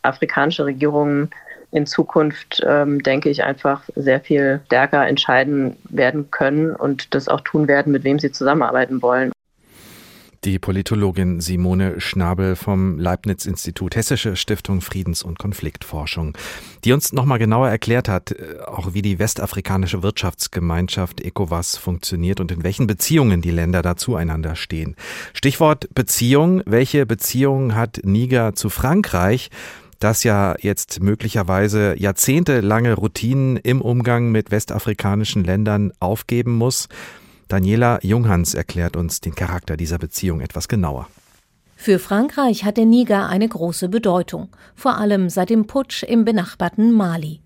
[0.01, 1.29] afrikanische Regierungen
[1.71, 7.41] in Zukunft, ähm, denke ich, einfach sehr viel stärker entscheiden werden können und das auch
[7.41, 9.31] tun werden, mit wem sie zusammenarbeiten wollen.
[10.43, 16.37] Die Politologin Simone Schnabel vom Leibniz-Institut Hessische Stiftung Friedens- und Konfliktforschung,
[16.85, 22.51] die uns nochmal genauer erklärt hat, äh, auch wie die westafrikanische Wirtschaftsgemeinschaft ECOWAS funktioniert und
[22.51, 24.95] in welchen Beziehungen die Länder da zueinander stehen.
[25.33, 26.61] Stichwort Beziehung.
[26.65, 29.49] Welche Beziehung hat Niger zu Frankreich?
[29.99, 36.87] Das ja jetzt möglicherweise jahrzehntelange Routinen im Umgang mit westafrikanischen Ländern aufgeben muss.
[37.47, 41.07] Daniela Junghans erklärt uns den Charakter dieser Beziehung etwas genauer.
[41.75, 46.91] Für Frankreich hat der Niger eine große Bedeutung, vor allem seit dem Putsch im benachbarten
[46.91, 47.39] Mali.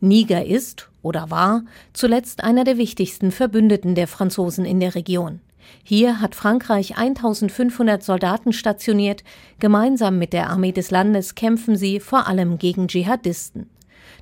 [0.00, 5.40] Niger ist oder war zuletzt einer der wichtigsten Verbündeten der Franzosen in der Region.
[5.82, 9.24] Hier hat Frankreich 1500 Soldaten stationiert.
[9.58, 13.70] Gemeinsam mit der Armee des Landes kämpfen sie vor allem gegen Dschihadisten.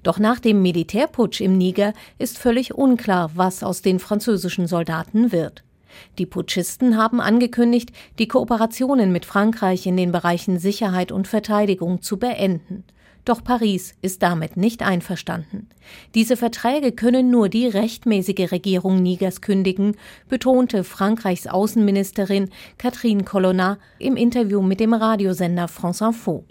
[0.02, 5.64] Doch nach dem Militärputsch im Niger ist völlig unklar, was aus den französischen Soldaten wird.
[6.18, 12.18] Die Putschisten haben angekündigt, die Kooperationen mit Frankreich in den Bereichen Sicherheit und Verteidigung zu
[12.18, 12.84] beenden.
[13.28, 15.68] Doch Paris ist damit nicht einverstanden.
[16.14, 19.96] Diese Verträge können nur die rechtmäßige Regierung Nigers kündigen,
[20.30, 26.44] betonte Frankreichs Außenministerin Catherine Colonna im Interview mit dem Radiosender France Info.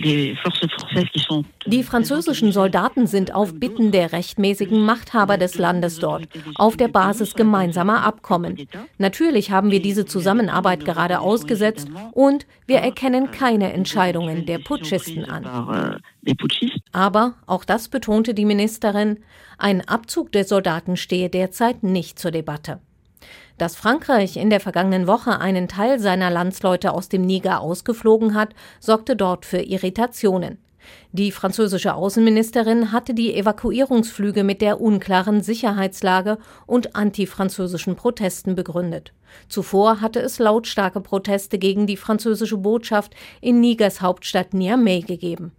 [1.65, 7.33] Die französischen Soldaten sind auf Bitten der rechtmäßigen Machthaber des Landes dort, auf der Basis
[7.33, 8.67] gemeinsamer Abkommen.
[8.99, 16.01] Natürlich haben wir diese Zusammenarbeit gerade ausgesetzt und wir erkennen keine Entscheidungen der Putschisten an.
[16.91, 19.19] Aber, auch das betonte die Ministerin,
[19.57, 22.79] ein Abzug der Soldaten stehe derzeit nicht zur Debatte.
[23.57, 28.53] Dass Frankreich in der vergangenen Woche einen Teil seiner Landsleute aus dem Niger ausgeflogen hat,
[28.79, 30.59] sorgte dort für Irritationen.
[31.11, 39.13] Die französische Außenministerin hatte die Evakuierungsflüge mit der unklaren Sicherheitslage und antifranzösischen Protesten begründet.
[39.49, 45.51] Zuvor hatte es lautstarke Proteste gegen die französische Botschaft in Nigers Hauptstadt Niamey gegeben.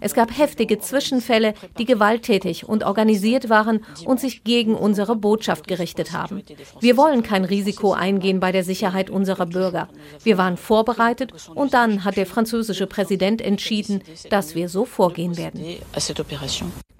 [0.00, 6.12] Es gab heftige Zwischenfälle, die gewalttätig und organisiert waren und sich gegen unsere Botschaft gerichtet
[6.12, 6.42] haben.
[6.80, 9.88] Wir wollen kein Risiko eingehen bei der Sicherheit unserer Bürger.
[10.22, 15.62] Wir waren vorbereitet und dann hat der französische Präsident entschieden, dass wir so vorgehen werden.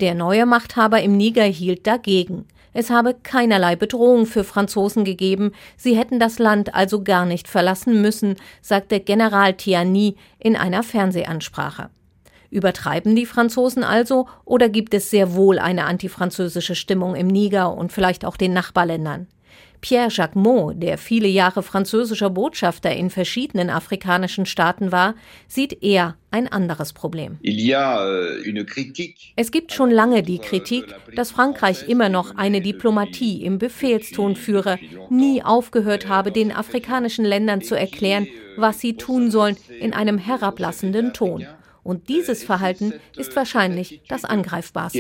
[0.01, 2.47] Der neue Machthaber im Niger hielt dagegen.
[2.73, 8.01] Es habe keinerlei Bedrohung für Franzosen gegeben, sie hätten das Land also gar nicht verlassen
[8.01, 11.91] müssen, sagte General Tiani in einer Fernsehansprache.
[12.51, 17.93] Übertreiben die Franzosen also oder gibt es sehr wohl eine antifranzösische Stimmung im Niger und
[17.93, 19.29] vielleicht auch den Nachbarländern?
[19.81, 25.15] Pierre Jacquemot, der viele Jahre französischer Botschafter in verschiedenen afrikanischen Staaten war,
[25.49, 27.39] sieht eher ein anderes Problem.
[27.43, 28.39] Euh,
[29.37, 30.85] es gibt schon lange die Kritik,
[31.17, 37.63] dass Frankreich immer noch eine Diplomatie im Befehlston führe, nie aufgehört habe, den afrikanischen Ländern
[37.63, 41.47] zu erklären, was sie tun sollen, in einem herablassenden Ton.
[41.83, 44.99] Und dieses Verhalten ist wahrscheinlich das angreifbarste.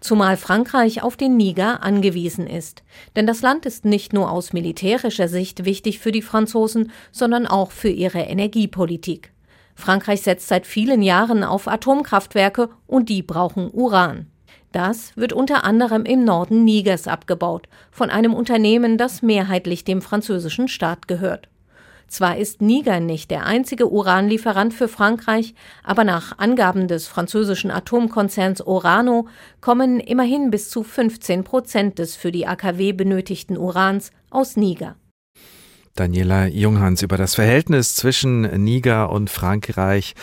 [0.00, 2.82] Zumal Frankreich auf den Niger angewiesen ist.
[3.16, 7.70] Denn das Land ist nicht nur aus militärischer Sicht wichtig für die Franzosen, sondern auch
[7.70, 9.32] für ihre Energiepolitik.
[9.74, 14.26] Frankreich setzt seit vielen Jahren auf Atomkraftwerke und die brauchen Uran.
[14.72, 20.68] Das wird unter anderem im Norden Nigers abgebaut, von einem Unternehmen, das mehrheitlich dem französischen
[20.68, 21.48] Staat gehört.
[22.10, 28.66] Zwar ist Niger nicht der einzige Uranlieferant für Frankreich, aber nach Angaben des französischen Atomkonzerns
[28.66, 29.28] Orano
[29.60, 34.96] kommen immerhin bis zu 15 Prozent des für die AKW benötigten Urans aus Niger.
[35.94, 40.14] Daniela Junghans über das Verhältnis zwischen Niger und Frankreich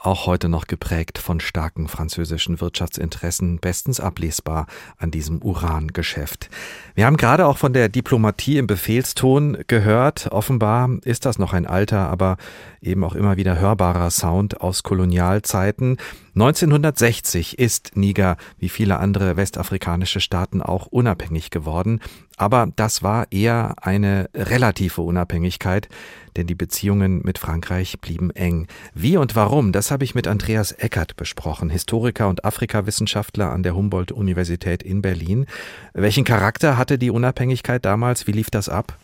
[0.00, 6.48] auch heute noch geprägt von starken französischen Wirtschaftsinteressen, bestens ablesbar an diesem Urangeschäft.
[6.94, 10.28] Wir haben gerade auch von der Diplomatie im Befehlston gehört.
[10.32, 12.38] Offenbar ist das noch ein alter, aber
[12.80, 15.98] eben auch immer wieder hörbarer Sound aus Kolonialzeiten.
[16.40, 22.00] 1960 ist Niger, wie viele andere westafrikanische Staaten, auch unabhängig geworden.
[22.38, 25.90] Aber das war eher eine relative Unabhängigkeit,
[26.36, 28.68] denn die Beziehungen mit Frankreich blieben eng.
[28.94, 33.74] Wie und warum, das habe ich mit Andreas Eckert besprochen, Historiker und Afrikawissenschaftler an der
[33.74, 35.44] Humboldt-Universität in Berlin.
[35.92, 38.26] Welchen Charakter hatte die Unabhängigkeit damals?
[38.26, 38.96] Wie lief das ab?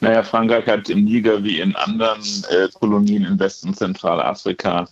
[0.00, 4.88] Naja, Frankreich hat im Niger wie in anderen äh, Kolonien in West- und Zentralafrika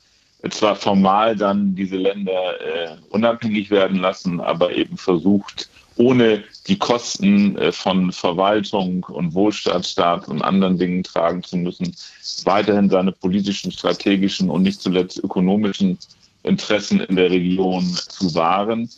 [0.48, 7.58] zwar formal dann diese Länder äh, unabhängig werden lassen, aber eben versucht, ohne die Kosten
[7.58, 11.94] äh, von Verwaltung und Wohlfahrtsstaat und anderen Dingen tragen zu müssen,
[12.44, 15.98] weiterhin seine politischen, strategischen und nicht zuletzt ökonomischen
[16.42, 18.88] Interessen in der Region zu wahren.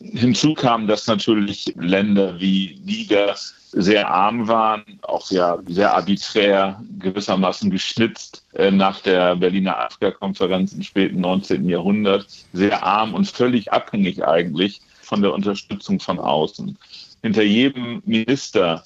[0.00, 3.34] Hinzu kam, dass natürlich Länder wie Niger
[3.72, 10.82] sehr arm waren, auch ja sehr arbiträr gewissermaßen geschnitzt äh, nach der Berliner Afrika-Konferenz im
[10.82, 11.68] späten 19.
[11.68, 16.78] Jahrhundert, sehr arm und völlig abhängig eigentlich von der Unterstützung von außen.
[17.22, 18.84] Hinter jedem Minister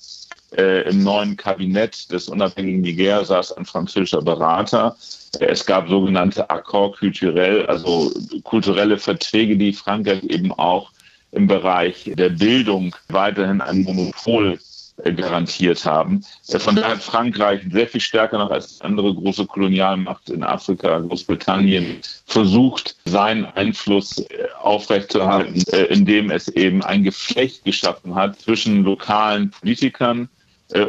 [0.57, 4.97] äh, im neuen Kabinett des unabhängigen Niger saß ein französischer Berater.
[5.41, 8.11] Es gab sogenannte Accords culturels, also
[8.45, 10.92] kulturelle Verträge, die Frankreich eben auch
[11.33, 14.59] im Bereich der Bildung weiterhin ein Monopol
[14.99, 16.23] äh, garantiert haben.
[16.49, 20.99] Äh, von daher hat Frankreich sehr viel stärker noch als andere große Kolonialmacht in Afrika,
[20.99, 24.27] Großbritannien, versucht, seinen Einfluss äh,
[24.61, 30.29] aufrechtzuerhalten, indem es eben ein Geflecht geschaffen hat zwischen lokalen Politikern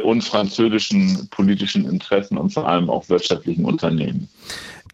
[0.02, 4.30] und französischen politischen Interessen und vor allem auch wirtschaftlichen Unternehmen.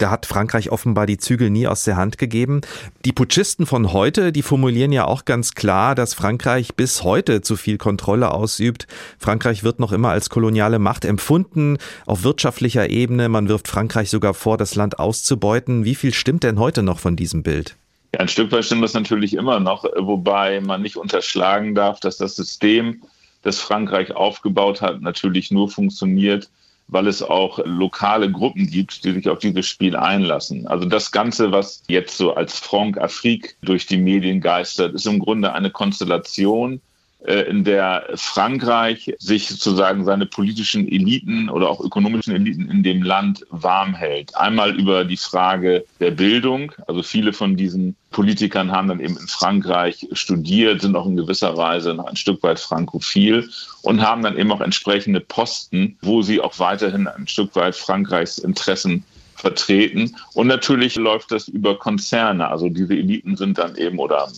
[0.00, 2.62] Da hat Frankreich offenbar die Zügel nie aus der Hand gegeben.
[3.04, 7.54] Die Putschisten von heute, die formulieren ja auch ganz klar, dass Frankreich bis heute zu
[7.54, 8.86] viel Kontrolle ausübt.
[9.18, 13.28] Frankreich wird noch immer als koloniale Macht empfunden auf wirtschaftlicher Ebene.
[13.28, 15.84] Man wirft Frankreich sogar vor, das Land auszubeuten.
[15.84, 17.76] Wie viel stimmt denn heute noch von diesem Bild?
[18.14, 22.16] Ja, ein Stück weit stimmt das natürlich immer noch, wobei man nicht unterschlagen darf, dass
[22.16, 23.02] das System,
[23.42, 26.48] das Frankreich aufgebaut hat, natürlich nur funktioniert,
[26.90, 30.66] weil es auch lokale Gruppen gibt, die sich auf dieses Spiel einlassen.
[30.66, 35.20] Also das Ganze, was jetzt so als Franc Afrique durch die Medien geistert, ist im
[35.20, 36.80] Grunde eine Konstellation,
[37.26, 43.46] in der Frankreich sich sozusagen seine politischen Eliten oder auch ökonomischen Eliten in dem Land
[43.50, 44.34] warm hält.
[44.36, 46.72] Einmal über die Frage der Bildung.
[46.86, 51.56] Also viele von diesen Politikern haben dann eben in Frankreich studiert, sind auch in gewisser
[51.58, 53.50] Weise noch ein Stück weit frankophil
[53.82, 58.38] und haben dann eben auch entsprechende Posten, wo sie auch weiterhin ein Stück weit Frankreichs
[58.38, 59.04] Interessen
[59.34, 60.16] vertreten.
[60.34, 62.48] Und natürlich läuft das über Konzerne.
[62.48, 64.28] Also diese Eliten sind dann eben oder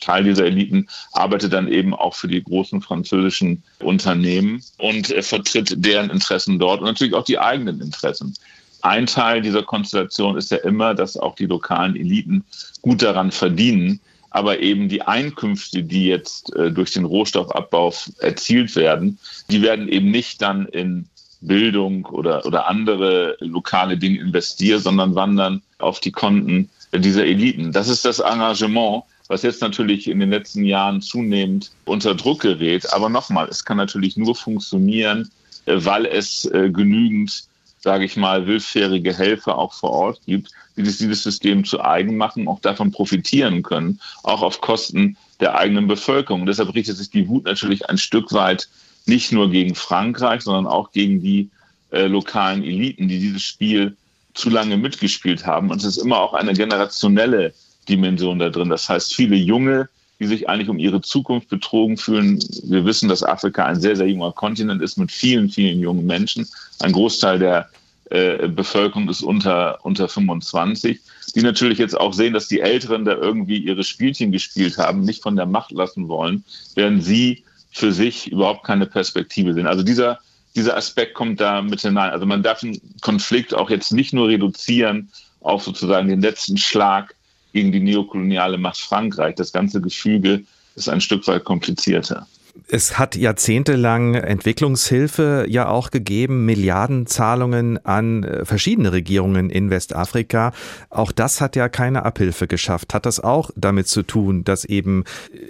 [0.00, 5.74] Teil dieser Eliten arbeitet dann eben auch für die großen französischen Unternehmen und äh, vertritt
[5.84, 8.34] deren Interessen dort und natürlich auch die eigenen Interessen.
[8.82, 12.44] Ein Teil dieser Konstellation ist ja immer, dass auch die lokalen Eliten
[12.80, 19.18] gut daran verdienen, aber eben die Einkünfte, die jetzt äh, durch den Rohstoffabbau erzielt werden,
[19.50, 21.06] die werden eben nicht dann in
[21.40, 27.72] Bildung oder, oder andere lokale Dinge investiert, sondern wandern auf die Konten dieser Eliten.
[27.72, 32.92] Das ist das Engagement, was jetzt natürlich in den letzten Jahren zunehmend unter Druck gerät.
[32.92, 35.30] Aber nochmal, es kann natürlich nur funktionieren,
[35.66, 37.44] äh, weil es äh, genügend,
[37.78, 42.48] sage ich mal, willfährige Helfer auch vor Ort gibt, die dieses System zu eigen machen,
[42.48, 46.40] auch davon profitieren können, auch auf Kosten der eigenen Bevölkerung.
[46.40, 48.68] Und deshalb richtet sich die Wut natürlich ein Stück weit
[49.06, 51.48] nicht nur gegen Frankreich, sondern auch gegen die
[51.92, 53.96] äh, lokalen Eliten, die dieses Spiel
[54.34, 55.70] zu lange mitgespielt haben.
[55.70, 57.54] Und es ist immer auch eine generationelle
[57.90, 58.70] Dimension da drin.
[58.70, 59.88] Das heißt, viele Junge,
[60.20, 62.38] die sich eigentlich um ihre Zukunft betrogen fühlen.
[62.62, 66.46] Wir wissen, dass Afrika ein sehr, sehr junger Kontinent ist mit vielen, vielen jungen Menschen.
[66.78, 67.68] Ein Großteil der
[68.10, 71.00] äh, Bevölkerung ist unter, unter 25,
[71.34, 75.22] die natürlich jetzt auch sehen, dass die Älteren da irgendwie ihre Spielchen gespielt haben, nicht
[75.22, 79.66] von der Macht lassen wollen, während sie für sich überhaupt keine Perspektive sehen.
[79.66, 80.18] Also dieser,
[80.56, 82.10] dieser Aspekt kommt da mit hinein.
[82.10, 87.14] Also man darf den Konflikt auch jetzt nicht nur reduzieren auf sozusagen den letzten Schlag
[87.52, 89.34] gegen die neokoloniale Macht Frankreich.
[89.34, 90.42] Das ganze Gefüge
[90.76, 92.26] ist ein Stück weit komplizierter.
[92.68, 100.52] Es hat jahrzehntelang Entwicklungshilfe ja auch gegeben, Milliardenzahlungen an äh, verschiedene Regierungen in Westafrika.
[100.88, 102.94] Auch das hat ja keine Abhilfe geschafft.
[102.94, 105.04] Hat das auch damit zu tun, dass eben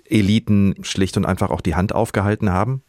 [0.09, 2.83] Eliten schlicht und einfach auch die Hand aufgehalten haben?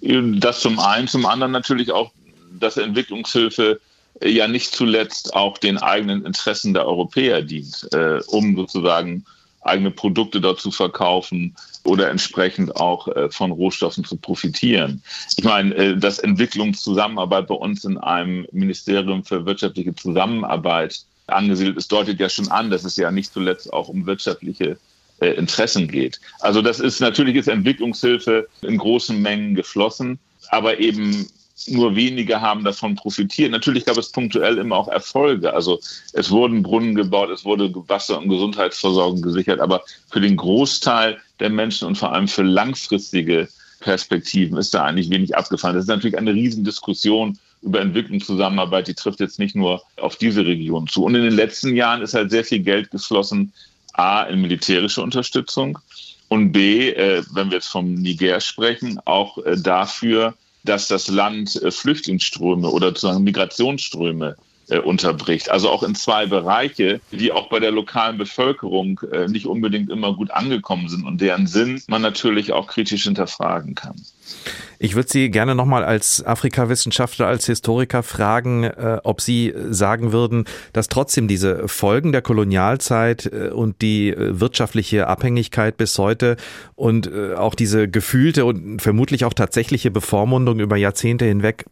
[0.00, 2.12] Das zum einen, zum anderen natürlich auch,
[2.58, 3.80] dass Entwicklungshilfe
[4.22, 9.24] ja nicht zuletzt auch den eigenen Interessen der Europäer dient, äh, um sozusagen
[9.62, 15.02] eigene Produkte dort zu verkaufen oder entsprechend auch äh, von Rohstoffen zu profitieren.
[15.36, 21.90] Ich meine, äh, dass Entwicklungszusammenarbeit bei uns in einem Ministerium für wirtschaftliche Zusammenarbeit angesiedelt ist,
[21.90, 24.78] deutet ja schon an, dass es ja nicht zuletzt auch um wirtschaftliche
[25.20, 26.20] äh, Interessen geht.
[26.40, 31.26] Also das ist natürlich ist Entwicklungshilfe in großen Mengen geflossen, aber eben
[31.68, 33.52] nur wenige haben davon profitiert.
[33.52, 35.54] Natürlich gab es punktuell immer auch Erfolge.
[35.54, 35.80] Also
[36.12, 41.50] es wurden Brunnen gebaut, es wurde Wasser- und Gesundheitsversorgung gesichert, aber für den Großteil der
[41.50, 43.48] Menschen und vor allem für langfristige
[43.80, 45.76] Perspektiven ist da eigentlich wenig abgefallen.
[45.76, 50.86] Das ist natürlich eine Riesendiskussion über Entwicklungszusammenarbeit, die trifft jetzt nicht nur auf diese Region
[50.86, 51.04] zu.
[51.04, 53.52] Und in den letzten Jahren ist halt sehr viel Geld geflossen,
[53.94, 55.78] A, in militärische Unterstützung
[56.28, 60.34] und B, äh, wenn wir jetzt vom Niger sprechen, auch äh, dafür,
[60.64, 64.36] dass das Land äh, Flüchtlingsströme oder sozusagen Migrationsströme
[64.68, 65.50] äh, unterbricht.
[65.50, 70.14] Also auch in zwei Bereiche, die auch bei der lokalen Bevölkerung äh, nicht unbedingt immer
[70.14, 73.96] gut angekommen sind und deren Sinn man natürlich auch kritisch hinterfragen kann.
[74.78, 80.44] Ich würde Sie gerne nochmal als Afrikawissenschaftler, als Historiker fragen, äh, ob Sie sagen würden,
[80.72, 86.36] dass trotzdem diese Folgen der Kolonialzeit äh, und die äh, wirtschaftliche Abhängigkeit bis heute
[86.74, 91.64] und äh, auch diese gefühlte und vermutlich auch tatsächliche Bevormundung über Jahrzehnte hinweg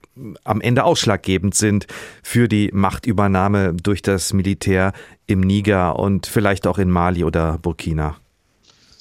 [0.45, 1.87] am Ende ausschlaggebend sind
[2.23, 4.93] für die Machtübernahme durch das Militär
[5.27, 8.17] im Niger und vielleicht auch in Mali oder Burkina.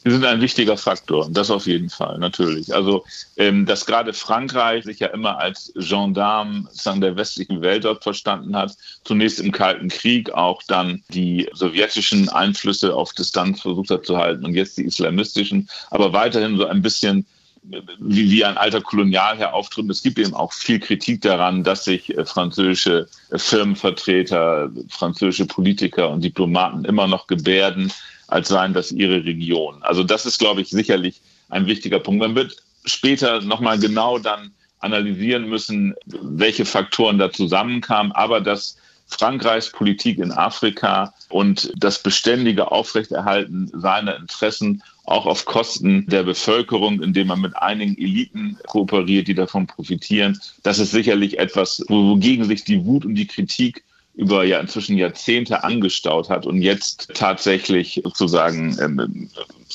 [0.03, 2.73] Sie sind ein wichtiger Faktor, das auf jeden Fall, natürlich.
[2.73, 3.05] Also,
[3.37, 8.75] ähm, dass gerade Frankreich sich ja immer als Gendarme der westlichen Welt dort verstanden hat,
[9.03, 14.43] zunächst im Kalten Krieg auch dann die sowjetischen Einflüsse auf Distanz versucht hat zu halten
[14.43, 17.27] und jetzt die islamistischen, aber weiterhin so ein bisschen
[17.63, 19.89] wie, wie ein alter Kolonialherr auftritt.
[19.89, 26.09] Es gibt eben auch viel Kritik daran, dass sich äh, französische äh, Firmenvertreter, französische Politiker
[26.09, 27.91] und Diplomaten immer noch gebärden,
[28.31, 29.81] als seien das ihre Region.
[29.81, 32.21] Also das ist, glaube ich, sicherlich ein wichtiger Punkt.
[32.21, 39.69] Man wird später nochmal genau dann analysieren müssen, welche Faktoren da zusammenkamen, aber dass Frankreichs
[39.71, 47.27] Politik in Afrika und das beständige Aufrechterhalten seiner Interessen auch auf Kosten der Bevölkerung, indem
[47.27, 50.39] man mit einigen Eliten kooperiert, die davon profitieren.
[50.63, 53.83] Das ist sicherlich etwas, wogegen sich die Wut und die Kritik
[54.13, 59.30] über ja inzwischen Jahrzehnte angestaut hat und jetzt tatsächlich sozusagen ähm,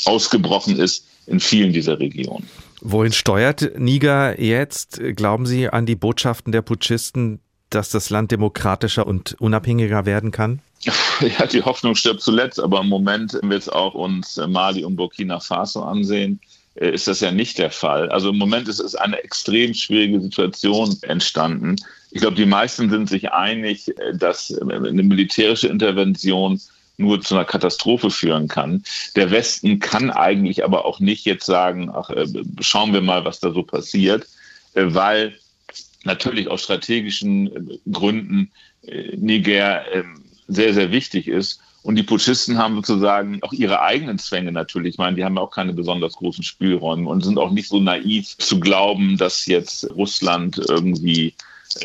[0.05, 2.49] ausgebrochen ist in vielen dieser Regionen.
[2.81, 5.01] Wohin steuert Niger jetzt?
[5.17, 10.61] Glauben Sie an die Botschaften der Putschisten, dass das Land demokratischer und unabhängiger werden kann?
[11.21, 14.97] Ja, die Hoffnung stirbt zuletzt, aber im Moment, wenn wir jetzt auch uns Mali und
[14.97, 16.41] Burkina Faso ansehen,
[16.77, 18.11] ist das ja nicht der Fall.
[18.11, 21.77] Also im Moment ist es eine extrem schwierige Situation entstanden.
[22.11, 26.61] Ich glaube, die meisten sind sich einig, äh, dass äh, eine militärische Intervention
[26.99, 28.83] nur zu einer Katastrophe führen kann.
[29.17, 32.09] Der Westen kann eigentlich aber auch nicht jetzt sagen, ach,
[32.61, 34.27] schauen wir mal, was da so passiert,
[34.73, 35.35] weil
[36.05, 38.51] natürlich aus strategischen Gründen
[39.15, 41.61] Niger ähm, sehr, sehr wichtig ist.
[41.87, 44.95] Und die Putschisten haben sozusagen auch ihre eigenen Zwänge natürlich.
[44.95, 48.37] Ich meine, die haben auch keine besonders großen Spielräume und sind auch nicht so naiv
[48.39, 51.35] zu glauben, dass jetzt Russland irgendwie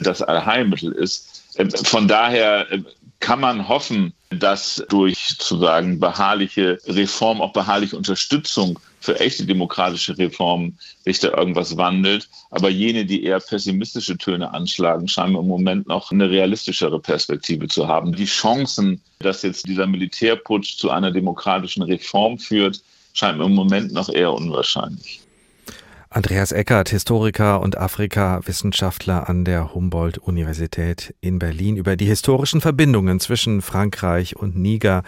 [0.02, 1.44] das Allheilmittel ist.
[1.56, 2.82] Ähm, von daher äh,
[3.20, 10.78] kann man hoffen, dass durch sozusagen beharrliche Reform, auch beharrliche Unterstützung für echte demokratische Reformen
[11.04, 12.30] sich da irgendwas wandelt.
[12.52, 17.88] Aber jene, die eher pessimistische Töne anschlagen, scheinen im Moment noch eine realistischere Perspektive zu
[17.88, 18.14] haben.
[18.14, 22.82] Die Chancen, dass jetzt dieser Militärputsch zu einer demokratischen Reform führt,
[23.14, 25.21] scheinen im Moment noch eher unwahrscheinlich.
[26.14, 33.62] Andreas Eckert, Historiker und Afrika-Wissenschaftler an der Humboldt-Universität in Berlin über die historischen Verbindungen zwischen
[33.62, 35.04] Frankreich und Niger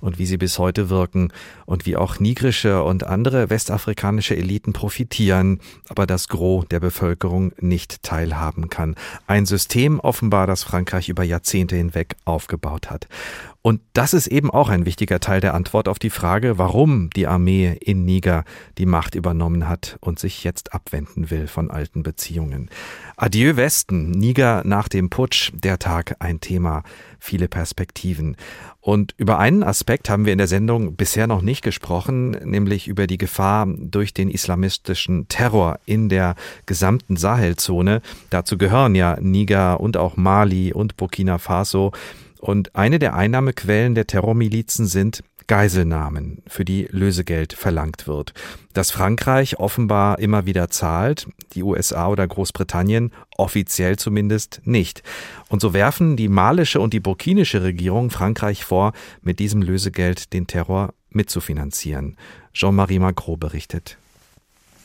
[0.00, 1.32] und wie sie bis heute wirken
[1.66, 8.02] und wie auch nigrische und andere westafrikanische Eliten profitieren, aber das Gros der Bevölkerung nicht
[8.02, 8.94] teilhaben kann.
[9.26, 13.08] Ein System offenbar, das Frankreich über Jahrzehnte hinweg aufgebaut hat.
[13.60, 17.26] Und das ist eben auch ein wichtiger Teil der Antwort auf die Frage, warum die
[17.26, 18.44] Armee in Niger
[18.78, 22.70] die Macht übernommen hat und sich jetzt abwenden will von alten Beziehungen.
[23.16, 26.82] Adieu Westen, Niger nach dem Putsch, der Tag ein Thema
[27.18, 28.36] viele Perspektiven.
[28.80, 33.06] Und über einen Aspekt haben wir in der Sendung bisher noch nicht gesprochen, nämlich über
[33.06, 38.00] die Gefahr durch den islamistischen Terror in der gesamten Sahelzone.
[38.30, 41.92] Dazu gehören ja Niger und auch Mali und Burkina Faso.
[42.38, 48.34] Und eine der Einnahmequellen der Terrormilizen sind Geiselnahmen, für die Lösegeld verlangt wird.
[48.74, 55.02] Das Frankreich offenbar immer wieder zahlt, die USA oder Großbritannien offiziell zumindest nicht.
[55.48, 58.92] Und so werfen die malische und die burkinische Regierung Frankreich vor,
[59.22, 62.16] mit diesem Lösegeld den Terror mitzufinanzieren.
[62.52, 63.98] Jean-Marie Macron berichtet.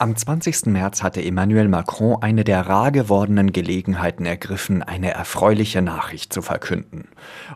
[0.04, 0.66] Am 20.
[0.66, 7.08] März hatte Emmanuel Macron eine der rar gewordenen Gelegenheiten ergriffen, eine erfreuliche Nachricht zu verkünden.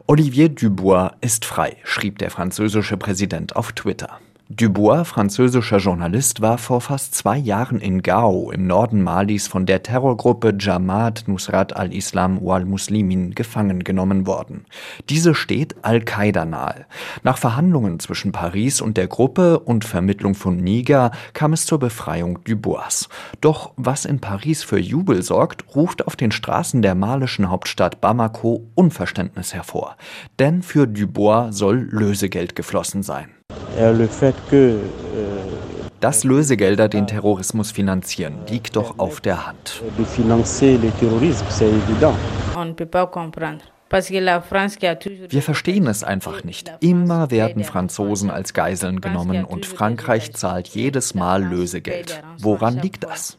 [0.05, 4.21] Olivier Dubois ist frei, schrieb der französische Präsident auf Twitter.
[4.49, 9.83] Dubois, französischer Journalist, war vor fast zwei Jahren in Gao im Norden Malis von der
[9.83, 14.63] Terrorgruppe Jamaat Nusrat al-Islam wal Muslimin gefangen genommen worden.
[15.09, 16.85] Diese steht Al-Qaida nahe.
[17.23, 22.39] Nach Verhandlungen zwischen Paris und der Gruppe und Vermittlung von Niger kam es zur Befreiung
[22.45, 23.09] Dubois.
[23.41, 28.65] Doch was in Paris für Jubel sorgt, ruft auf den Straßen der malischen Hauptstadt Bamako
[28.75, 29.97] Unverständnis hervor.
[30.39, 33.36] Denn für Dubois soll Lösegeld geflossen sein.
[33.77, 34.07] Euh,
[35.99, 39.83] Dass Lösegelder den Terrorismus finanzieren, liegt doch auf der Hand.
[45.29, 46.71] Wir verstehen es einfach nicht.
[46.79, 52.21] Immer werden Franzosen als Geiseln genommen und Frankreich zahlt jedes Mal Lösegeld.
[52.39, 53.37] Woran liegt das?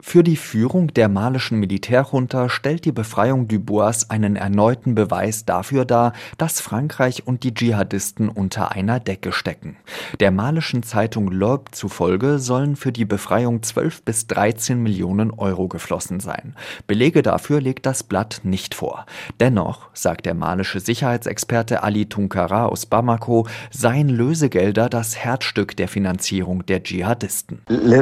[0.00, 6.12] Für die Führung der malischen Militärjunta stellt die Befreiung Dubois einen erneuten Beweis dafür dar,
[6.38, 9.76] dass Frankreich und die Dschihadisten unter einer Decke stecken.
[10.20, 16.20] Der malischen Zeitung L'Aube zufolge sollen für die Befreiung 12 bis 13 Millionen Euro geflossen
[16.20, 16.54] sein.
[16.86, 19.04] Belege dafür legt das Blatt nicht vor.
[19.40, 26.64] Dennoch, sagt der malische Sicherheitsexperte Ali Tunkara aus Bamako, seien Lösegelder das Herzstück der Finanzierung
[26.66, 27.62] der Dschihadisten.
[27.68, 28.00] Les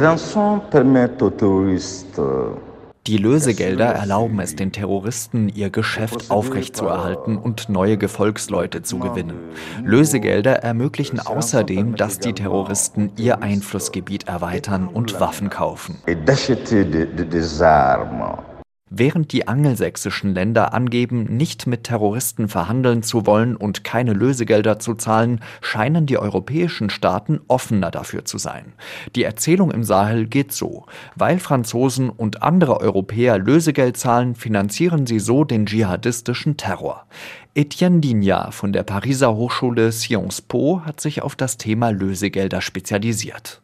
[3.07, 9.37] die Lösegelder erlauben es den Terroristen, ihr Geschäft aufrechtzuerhalten und neue Gefolgsleute zu gewinnen.
[9.81, 15.99] Lösegelder ermöglichen außerdem, dass die Terroristen ihr Einflussgebiet erweitern und Waffen kaufen.
[18.89, 24.93] Während die angelsächsischen Länder angeben, nicht mit Terroristen verhandeln zu wollen und keine Lösegelder zu
[24.93, 28.73] zahlen, scheinen die europäischen Staaten offener dafür zu sein.
[29.15, 30.85] Die Erzählung im Sahel geht so.
[31.15, 37.05] Weil Franzosen und andere Europäer Lösegeld zahlen, finanzieren sie so den dschihadistischen Terror.
[37.55, 43.61] Etienne Dignat von der Pariser Hochschule Sciences Po hat sich auf das Thema Lösegelder spezialisiert.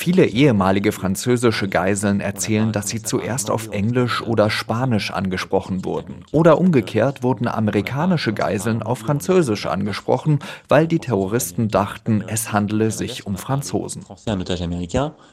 [0.00, 6.24] Viele ehemalige französische Geiseln erzählen, dass sie zuerst auf Englisch oder Spanisch angesprochen wurden.
[6.30, 10.38] Oder umgekehrt wurden amerikanische Geiseln auf Französisch angesprochen,
[10.68, 14.04] weil die Terroristen dachten, es handele sich um Franzosen.
[14.08, 14.36] Euh,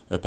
[0.10, 0.20] euh,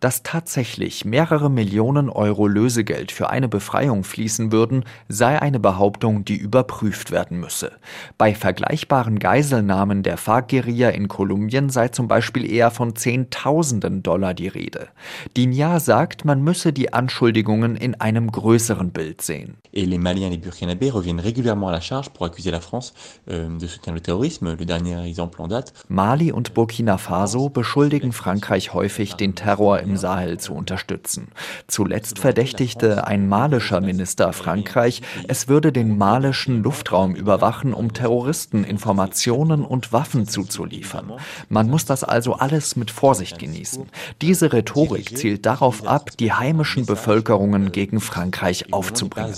[0.00, 6.36] dass tatsächlich mehrere Millionen Euro Lösegeld für eine Befreiung fließen würden, sei eine Behauptung, die
[6.36, 7.72] überprüft werden müsse.
[8.18, 14.48] Bei vergleichbaren Geiselnahmen der FARC-Guerilla in Kolumbien sei zum Beispiel eher von Zehntausenden Dollar die
[14.48, 14.88] Rede.
[15.36, 19.56] Dinia sagt, man müsse die Anschuldigungen in einem größeren Bild sehen.
[19.72, 22.94] Et les Maliens et les Burkinabés reviennent régulièrement à la charge pour accuser la France
[23.28, 24.54] euh, de soutenir le terrorisme.
[24.56, 25.72] Le dernier exemple en date.
[25.88, 31.28] Mali und Burkina Faso beschuldigen Frankreich häufig, den Terror im Sahel zu unterstützen.
[31.68, 39.64] Zuletzt verdächtigte ein malischer Minister Frankreich, es würde den malischen Luftraum überwachen, um Terroristen Informationen
[39.64, 41.12] und Waffen zuzuliefern.
[41.48, 43.86] Man muss das also alles mit Vorsicht genießen.
[44.22, 49.34] Diese Rhetorik zielt darauf ab, die heimischen Bevölkerungen gegen Frankreich aufzubringen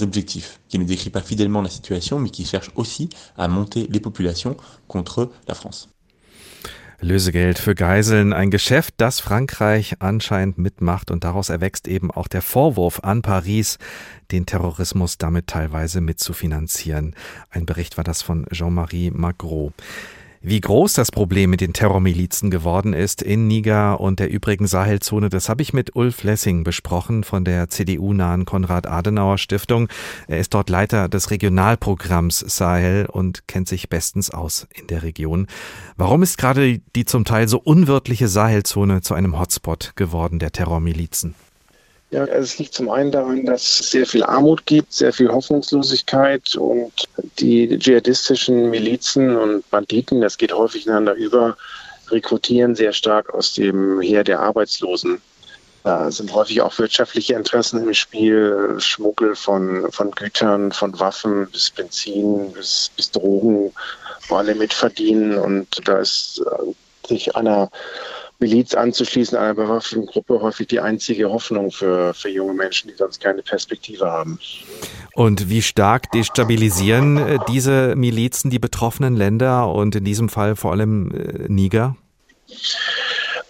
[0.68, 4.56] qui ne décrit pas fidèlement la situation, mais qui cherche aussi à monter les populations
[4.88, 5.88] contre la France.
[7.00, 12.40] Lösegeld für Geiseln, ein Geschäft, das Frankreich anscheinend mitmacht und daraus erwächst eben auch der
[12.40, 13.76] Vorwurf an Paris,
[14.32, 17.14] den Terrorismus damit teilweise mitzufinanzieren.
[17.50, 19.74] Ein Bericht war das von Jean-Marie Magro.
[20.48, 25.28] Wie groß das Problem mit den Terrormilizen geworden ist in Niger und der übrigen Sahelzone,
[25.28, 29.88] das habe ich mit Ulf Lessing besprochen von der CDU-nahen Konrad-Adenauer-Stiftung.
[30.28, 35.48] Er ist dort Leiter des Regionalprogramms Sahel und kennt sich bestens aus in der Region.
[35.96, 41.34] Warum ist gerade die zum Teil so unwirtliche Sahelzone zu einem Hotspot geworden der Terrormilizen?
[42.16, 45.28] Ja, also es liegt zum einen daran, dass es sehr viel Armut gibt, sehr viel
[45.28, 46.90] Hoffnungslosigkeit und
[47.38, 51.58] die dschihadistischen Milizen und Banditen, das geht häufig ineinander über,
[52.08, 55.20] rekrutieren sehr stark aus dem Heer der Arbeitslosen.
[55.84, 61.70] Da sind häufig auch wirtschaftliche Interessen im Spiel, Schmuggel von, von Gütern, von Waffen bis
[61.70, 63.74] Benzin, bis, bis Drogen,
[64.28, 65.36] wo alle mitverdienen.
[65.36, 66.42] Und da ist
[67.06, 67.70] sich einer
[68.38, 73.20] Miliz anzuschließen, einer bewaffneten Gruppe, häufig die einzige Hoffnung für, für junge Menschen, die sonst
[73.22, 74.38] keine Perspektive haben.
[75.14, 80.72] Und wie stark destabilisieren äh, diese Milizen die betroffenen Länder und in diesem Fall vor
[80.72, 81.96] allem äh, Niger?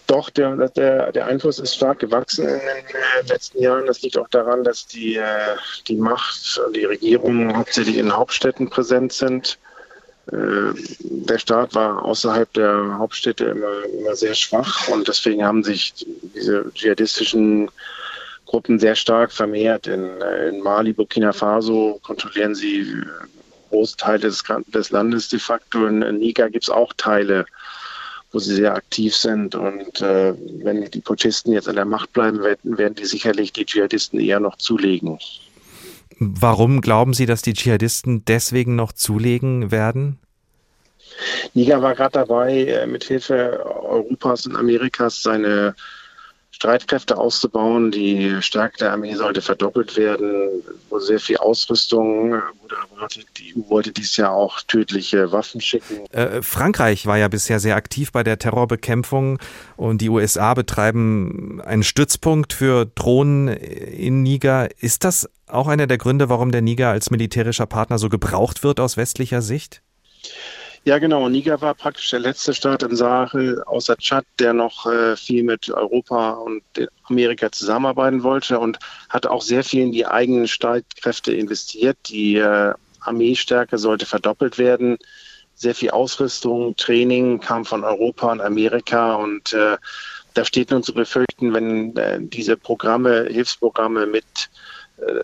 [0.07, 3.87] Doch, der, der, der Einfluss ist stark gewachsen in den äh, letzten Jahren.
[3.87, 5.21] Das liegt auch daran, dass die,
[5.89, 9.59] die Macht, die Regierungen hauptsächlich in Hauptstädten präsent sind.
[10.33, 15.95] Äh, der Staat war außerhalb der Hauptstädte immer, immer sehr schwach und deswegen haben sich
[16.35, 17.71] diese dschihadistischen
[18.45, 19.87] Gruppen sehr stark vermehrt.
[19.87, 23.05] In, äh, in Mali, Burkina Faso kontrollieren sie äh,
[23.71, 25.87] Großteile des, des Landes de facto.
[25.87, 27.47] In Niger gibt es auch Teile
[28.37, 29.55] wo sie sehr aktiv sind.
[29.55, 33.65] Und äh, wenn die Putschisten jetzt an der Macht bleiben werden, werden die sicherlich die
[33.65, 35.19] Dschihadisten eher noch zulegen.
[36.19, 40.19] Warum glauben Sie, dass die Dschihadisten deswegen noch zulegen werden?
[41.55, 45.75] Niger war gerade dabei, äh, mit Hilfe Europas und Amerikas seine
[46.51, 47.91] Streitkräfte auszubauen.
[47.91, 53.27] Die Stärke der Armee sollte verdoppelt werden, wo sehr viel Ausrüstung wurde erwartet.
[53.37, 56.07] Die EU wollte dies Jahr auch tödliche Waffen schicken.
[56.13, 59.39] Äh, Frankreich war ja bisher sehr aktiv bei der Terrorbekämpfung
[59.77, 64.69] und die USA betreiben einen Stützpunkt für Drohnen in Niger.
[64.81, 68.81] Ist das auch einer der Gründe, warum der Niger als militärischer Partner so gebraucht wird
[68.81, 69.83] aus westlicher Sicht?
[70.87, 71.29] Ja, genau.
[71.29, 75.69] Niger war praktisch der letzte Staat im Sahel außer Tschad, der noch äh, viel mit
[75.69, 76.63] Europa und
[77.09, 78.79] Amerika zusammenarbeiten wollte und
[79.09, 81.97] hat auch sehr viel in die eigenen Streitkräfte investiert.
[82.09, 84.97] Die äh, Armeestärke sollte verdoppelt werden.
[85.57, 89.79] Sehr viel Ausrüstung, Training kam von Europa und Amerika und äh,
[90.35, 94.51] da steht nun zu befürchten, wenn äh, diese Programme, Hilfsprogramme mit
[94.99, 95.23] äh,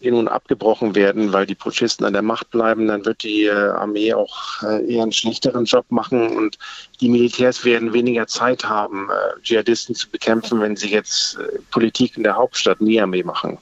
[0.00, 3.52] eh nun abgebrochen werden, weil die Putschisten an der Macht bleiben, dann wird die äh,
[3.52, 6.58] Armee auch äh, eher einen schlechteren Job machen und
[7.00, 9.08] die Militärs werden weniger Zeit haben,
[9.42, 11.38] Dschihadisten zu bekämpfen, wenn sie jetzt
[11.70, 13.58] Politik in der Hauptstadt Niamey machen.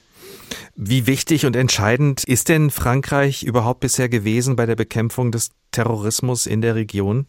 [0.74, 6.46] Wie wichtig und entscheidend ist denn Frankreich überhaupt bisher gewesen bei der Bekämpfung des Terrorismus
[6.46, 7.26] in der Region?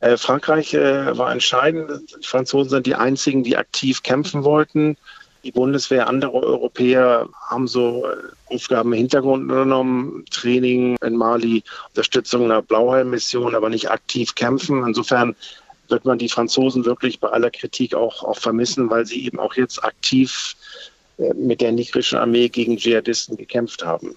[0.00, 1.90] Äh, Frankreich äh, war entscheidend.
[2.22, 4.96] Die Franzosen sind die einzigen, die aktiv kämpfen wollten.
[5.44, 12.44] Die Bundeswehr, andere Europäer haben so äh, Aufgaben im Hintergrund unternommen, Training in Mali, Unterstützung
[12.44, 14.86] einer Blauhelm-Mission, aber nicht aktiv kämpfen.
[14.86, 15.34] Insofern
[15.88, 19.54] wird man die Franzosen wirklich bei aller Kritik auch, auch vermissen, weil sie eben auch
[19.54, 20.54] jetzt aktiv
[21.18, 24.14] äh, mit der nigrischen Armee gegen Dschihadisten gekämpft haben.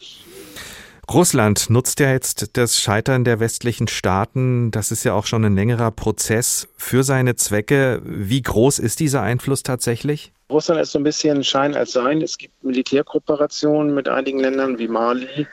[1.11, 5.55] Russland nutzt ja jetzt das Scheitern der westlichen Staaten, das ist ja auch schon ein
[5.55, 8.01] längerer Prozess, für seine Zwecke.
[8.03, 10.31] Wie groß ist dieser Einfluss tatsächlich?
[10.49, 12.21] Russland ist so ein bisschen Schein als Sein.
[12.21, 15.47] Es gibt Militärkooperationen mit einigen Ländern wie Mali.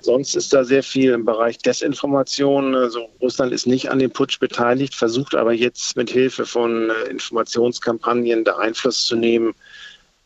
[0.00, 2.76] Sonst ist da sehr viel im Bereich Desinformation.
[2.76, 7.10] Also Russland ist nicht an dem Putsch beteiligt, versucht aber jetzt mit Hilfe von äh,
[7.10, 9.54] Informationskampagnen da Einfluss zu nehmen.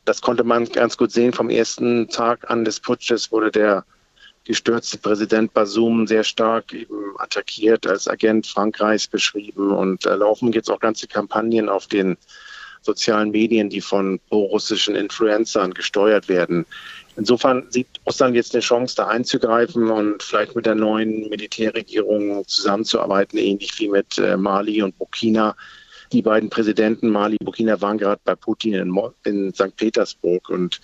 [0.05, 1.33] Das konnte man ganz gut sehen.
[1.33, 3.85] Vom ersten Tag an des Putsches wurde der
[4.45, 9.71] gestürzte Präsident Basum sehr stark eben attackiert, als Agent Frankreichs beschrieben.
[9.71, 12.19] Und da laufen jetzt auch ganze Kampagnen auf den
[12.83, 16.67] sozialen Medien, die von pro-russischen Influencern gesteuert werden.
[17.17, 23.39] Insofern sieht Russland jetzt eine Chance, da einzugreifen und vielleicht mit der neuen Militärregierung zusammenzuarbeiten,
[23.39, 25.55] ähnlich wie mit äh, Mali und Burkina.
[26.13, 29.77] Die beiden Präsidenten Mali und Burkina waren gerade bei Putin in, in St.
[29.77, 30.81] Petersburg und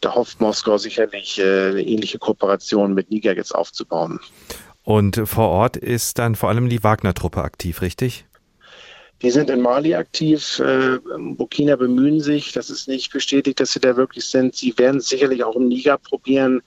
[0.00, 4.20] da hofft Moskau sicherlich äh, eine ähnliche Kooperation mit Niger jetzt aufzubauen.
[4.82, 8.24] Und vor Ort ist dann vor allem die Wagner-Truppe aktiv, richtig?
[9.22, 10.60] Die sind in Mali aktiv.
[10.60, 12.52] Äh, Burkina bemühen sich.
[12.52, 14.54] Das ist nicht bestätigt, dass sie da wirklich sind.
[14.54, 16.62] Sie werden es sicherlich auch im Niger probieren.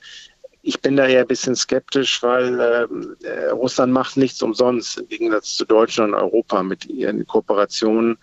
[0.63, 5.07] Ich bin da eher ein bisschen skeptisch, weil ähm, äh, Russland macht nichts umsonst, im
[5.07, 8.17] Gegensatz zu Deutschland und Europa mit ihren Kooperationen.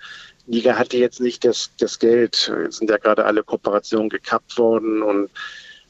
[0.47, 2.53] Niger hatte jetzt nicht das, das Geld.
[2.63, 5.31] Jetzt sind ja gerade alle Kooperationen gekappt worden und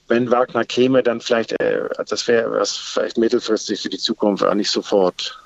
[0.09, 4.55] wenn Wagner käme, dann vielleicht, äh, das wäre was vielleicht mittelfristig für die Zukunft, aber
[4.55, 5.39] nicht sofort.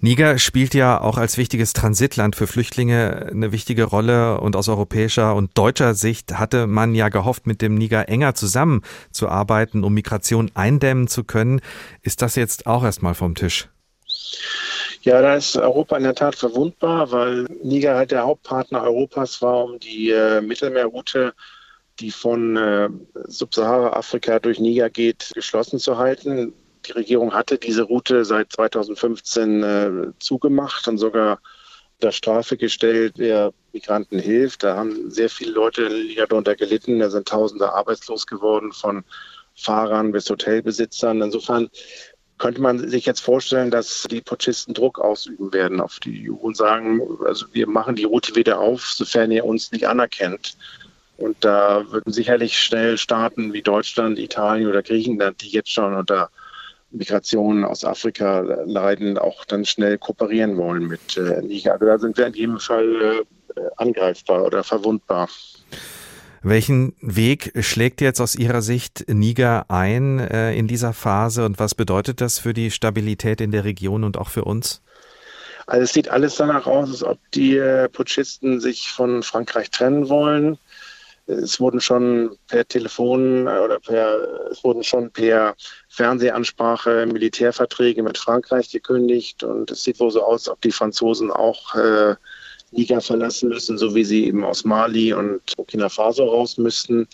[0.00, 5.34] Niger spielt ja auch als wichtiges Transitland für Flüchtlinge eine wichtige Rolle und aus europäischer
[5.34, 11.08] und deutscher Sicht hatte man ja gehofft, mit dem Niger enger zusammenzuarbeiten, um Migration eindämmen
[11.08, 11.60] zu können.
[12.02, 13.68] Ist das jetzt auch erstmal vom Tisch?
[15.02, 19.64] Ja, da ist Europa in der Tat verwundbar, weil Niger halt der Hauptpartner Europas war,
[19.64, 21.34] um die äh, Mittelmeerroute,
[21.98, 22.88] die von äh,
[23.26, 26.52] Subsahara-Afrika durch Niger geht, geschlossen zu halten.
[26.86, 31.40] Die Regierung hatte diese Route seit 2015 äh, zugemacht und sogar
[32.00, 34.62] unter Strafe gestellt, wer Migranten hilft.
[34.62, 37.00] Da haben sehr viele Leute darunter gelitten.
[37.00, 39.04] Da sind Tausende arbeitslos geworden, von
[39.56, 41.20] Fahrern bis Hotelbesitzern.
[41.20, 41.68] Insofern
[42.38, 46.56] könnte man sich jetzt vorstellen, dass die Putschisten Druck ausüben werden auf die EU und
[46.56, 50.56] sagen, also wir machen die Route wieder auf, sofern ihr uns nicht anerkennt.
[51.16, 56.30] Und da würden sicherlich schnell Staaten wie Deutschland, Italien oder Griechenland, die jetzt schon unter
[56.90, 61.72] Migration aus Afrika leiden, auch dann schnell kooperieren wollen mit äh, Niger.
[61.72, 63.24] Also da sind wir in jedem Fall
[63.56, 65.28] äh, angreifbar oder verwundbar.
[66.42, 71.74] Welchen Weg schlägt jetzt aus Ihrer Sicht Niger ein äh, in dieser Phase und was
[71.74, 74.80] bedeutet das für die Stabilität in der Region und auch für uns?
[75.66, 77.60] Also es sieht alles danach aus, als ob die
[77.92, 80.56] Putschisten sich von Frankreich trennen wollen.
[81.28, 85.54] Es wurden schon per Telefon äh, oder per, es wurden schon per
[85.88, 91.74] Fernsehansprache Militärverträge mit Frankreich gekündigt und es sieht wohl so aus, ob die Franzosen auch
[91.74, 92.14] äh,
[92.70, 97.06] Niger verlassen müssen, so wie sie eben aus Mali und Burkina Faso raus müssten.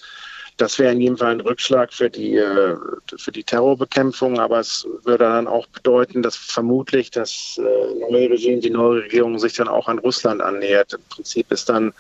[0.57, 2.77] Das wäre in jedem Fall ein Rückschlag für die, äh,
[3.17, 8.61] für die Terrorbekämpfung, aber es würde dann auch bedeuten, dass vermutlich das äh, neue Regime,
[8.61, 10.93] die neue Regierung sich dann auch an Russland annähert.
[10.93, 11.93] Im Prinzip ist dann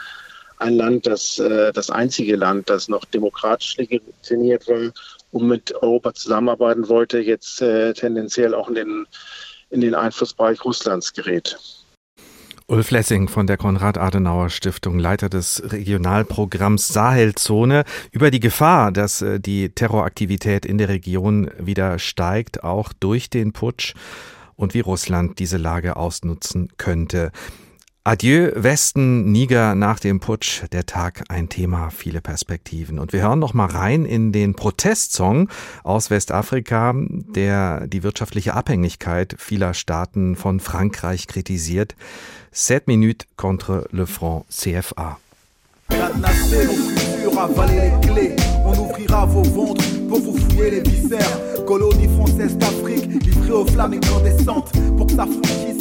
[0.64, 4.92] ein Land, das äh, das einzige Land, das noch demokratisch legitimiert war
[5.30, 9.06] und mit Europa zusammenarbeiten wollte, jetzt tendenziell auch in den,
[9.70, 11.58] in den Einflussbereich Russlands gerät.
[12.66, 19.68] Ulf Lessing von der Konrad-Adenauer-Stiftung, Leiter des Regionalprogramms Sahelzone, über die Gefahr, dass äh, die
[19.68, 23.92] Terroraktivität in der Region wieder steigt, auch durch den Putsch
[24.56, 27.32] und wie Russland diese Lage ausnutzen könnte.
[28.06, 32.98] Adieu Westen, Niger nach dem Putsch, der Tag ein Thema, viele Perspektiven.
[32.98, 35.48] Und wir hören noch mal rein in den Protestsong
[35.84, 41.96] aus Westafrika, der die wirtschaftliche Abhängigkeit vieler Staaten von Frankreich kritisiert.
[42.52, 45.16] 7 minutes contre le franc CFA.
[48.78, 51.38] Ouvrira vos ventres pour vous fouiller les viscères.
[51.66, 54.72] Colonie française d'Afrique, livrée aux flammes incandescentes.
[54.96, 55.26] Pour que ça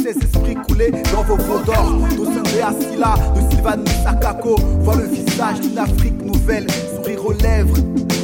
[0.04, 1.96] ces esprits coulés dans vos veaux d'or.
[2.10, 4.56] de Asila, de Sylvane Sakako.
[4.82, 7.78] Voit le visage d'une Afrique nouvelle, sourire aux lèvres.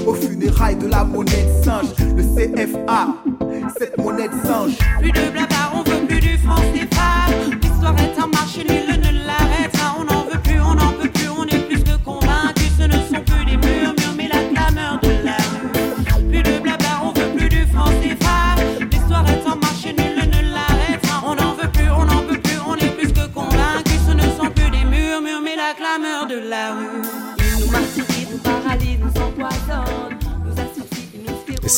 [0.05, 3.07] Aux funérailles de la monnaie de singe, le CFA,
[3.78, 4.78] cette monnaie de singe.
[4.99, 5.88] Plus de blabla, on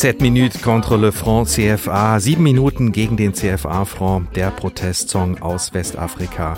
[0.02, 6.58] 7 Minuten contre le CFA, sieben Minuten gegen den CFA-Franc, der Protestsong aus Westafrika.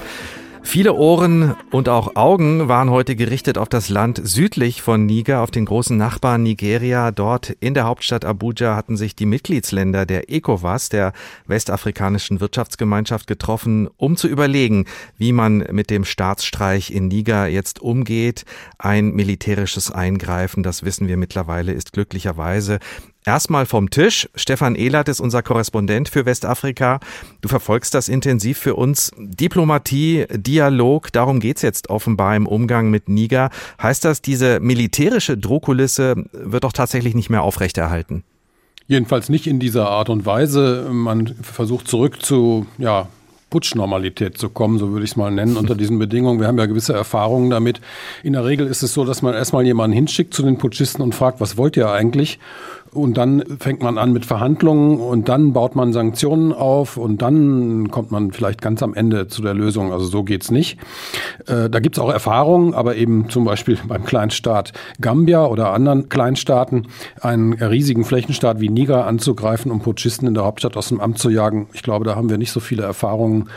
[0.62, 5.52] Viele Ohren und auch Augen waren heute gerichtet auf das Land südlich von Niger, auf
[5.52, 7.12] den großen Nachbarn Nigeria.
[7.12, 11.12] Dort in der Hauptstadt Abuja hatten sich die Mitgliedsländer der ECOWAS, der
[11.46, 14.86] westafrikanischen Wirtschaftsgemeinschaft, getroffen, um zu überlegen,
[15.18, 18.46] wie man mit dem Staatsstreich in Niger jetzt umgeht.
[18.78, 22.80] Ein militärisches Eingreifen, das wissen wir mittlerweile, ist glücklicherweise
[23.26, 24.28] Erstmal vom Tisch.
[24.36, 27.00] Stefan Ehlert ist unser Korrespondent für Westafrika.
[27.42, 29.12] Du verfolgst das intensiv für uns.
[29.18, 33.50] Diplomatie, Dialog, darum geht's jetzt offenbar im Umgang mit Niger.
[33.82, 38.24] Heißt das, diese militärische Drohkulisse wird doch tatsächlich nicht mehr aufrechterhalten?
[38.88, 40.90] Jedenfalls nicht in dieser Art und Weise.
[40.92, 43.08] Man versucht zurück zu, ja,
[43.54, 46.40] Putschnormalität zu kommen, so würde ich es mal nennen, unter diesen Bedingungen.
[46.40, 47.82] Wir haben ja gewisse Erfahrungen damit.
[48.24, 51.14] In der Regel ist es so, dass man erstmal jemanden hinschickt zu den Putschisten und
[51.14, 52.40] fragt, was wollt ihr eigentlich?
[52.94, 57.90] Und dann fängt man an mit Verhandlungen und dann baut man Sanktionen auf und dann
[57.90, 59.92] kommt man vielleicht ganz am Ende zu der Lösung.
[59.92, 60.78] Also so geht's nicht.
[61.48, 66.88] Äh, da gibt's auch Erfahrungen, aber eben zum Beispiel beim Kleinstaat Gambia oder anderen Kleinstaaten
[67.20, 71.30] einen riesigen Flächenstaat wie Niger anzugreifen, um Putschisten in der Hauptstadt aus dem Amt zu
[71.30, 71.68] jagen.
[71.74, 73.50] Ich glaube, da haben wir nicht so viele Erfahrungen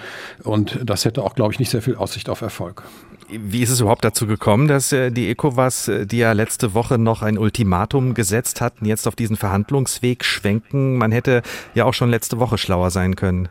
[0.44, 2.82] und das hätte auch, glaube ich, nicht sehr viel Aussicht auf Erfolg.
[3.28, 6.98] Wie ist es überhaupt dazu gekommen, dass äh, die ECOWAS, äh, die ja letzte Woche
[6.98, 10.96] noch ein Ultimatum gesetzt hatten, jetzt auf diesen Verhandlungsweg schwenken?
[10.96, 11.42] Man hätte
[11.74, 13.48] ja auch schon letzte Woche schlauer sein können.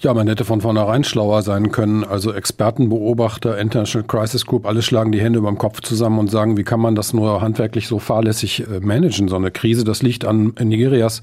[0.00, 2.04] Ja, man hätte von vornherein schlauer sein können.
[2.04, 6.30] Also Experten, Beobachter, International Crisis Group, alle schlagen die Hände über dem Kopf zusammen und
[6.30, 9.82] sagen, wie kann man das nur handwerklich so fahrlässig äh, managen, so eine Krise.
[9.82, 11.20] Das liegt an Nigerias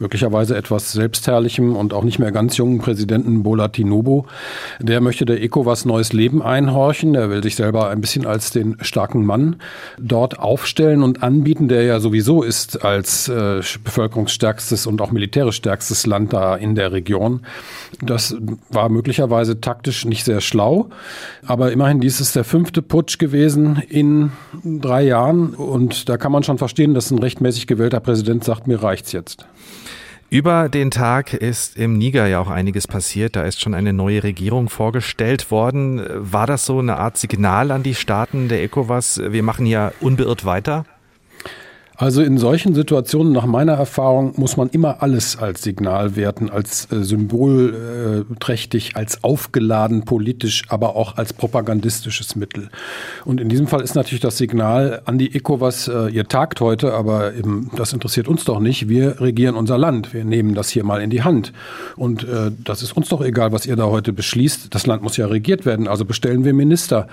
[0.00, 4.24] möglicherweise etwas selbstherrlichem und auch nicht mehr ganz jungen Präsidenten Bola Tinubu.
[4.80, 7.12] Der möchte der ECOWAS neues Leben einhorchen.
[7.12, 9.54] Der will sich selber ein bisschen als den starken Mann
[10.00, 16.06] dort aufstellen und anbieten, der ja sowieso ist als äh, bevölkerungsstärkstes und auch militärisch stärkstes
[16.06, 17.42] Land da in der Region.
[18.02, 18.34] Das Das
[18.70, 20.88] war möglicherweise taktisch nicht sehr schlau,
[21.44, 24.32] aber immerhin dies ist der fünfte Putsch gewesen in
[24.64, 28.82] drei Jahren und da kann man schon verstehen, dass ein rechtmäßig gewählter Präsident sagt, mir
[28.82, 29.46] reicht's jetzt.
[30.30, 33.36] Über den Tag ist im Niger ja auch einiges passiert.
[33.36, 36.00] Da ist schon eine neue Regierung vorgestellt worden.
[36.08, 39.20] War das so eine Art Signal an die Staaten der ECOWAS?
[39.28, 40.86] Wir machen hier unbeirrt weiter?
[41.98, 46.90] Also in solchen Situationen, nach meiner Erfahrung, muss man immer alles als Signal werten, als
[46.92, 52.68] äh, symbolträchtig, als aufgeladen politisch, aber auch als propagandistisches Mittel.
[53.24, 56.92] Und in diesem Fall ist natürlich das Signal an die ECOWAS, äh, ihr tagt heute,
[56.92, 58.90] aber eben, das interessiert uns doch nicht.
[58.90, 60.12] Wir regieren unser Land.
[60.12, 61.54] Wir nehmen das hier mal in die Hand.
[61.96, 64.74] Und äh, das ist uns doch egal, was ihr da heute beschließt.
[64.74, 65.88] Das Land muss ja regiert werden.
[65.88, 67.08] Also bestellen wir Minister.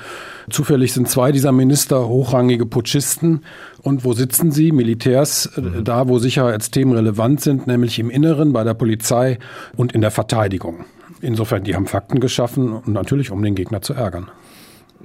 [0.50, 3.44] Zufällig sind zwei dieser Minister hochrangige Putschisten.
[3.82, 4.72] Und wo sitzen sie?
[4.72, 5.84] Militärs, äh, mhm.
[5.84, 9.40] da wo Sicherheitsthemen relevant sind, nämlich im Inneren, bei der Polizei
[9.76, 10.86] und in der Verteidigung.
[11.22, 14.30] Insofern, die haben Fakten geschaffen und natürlich, um den Gegner zu ärgern.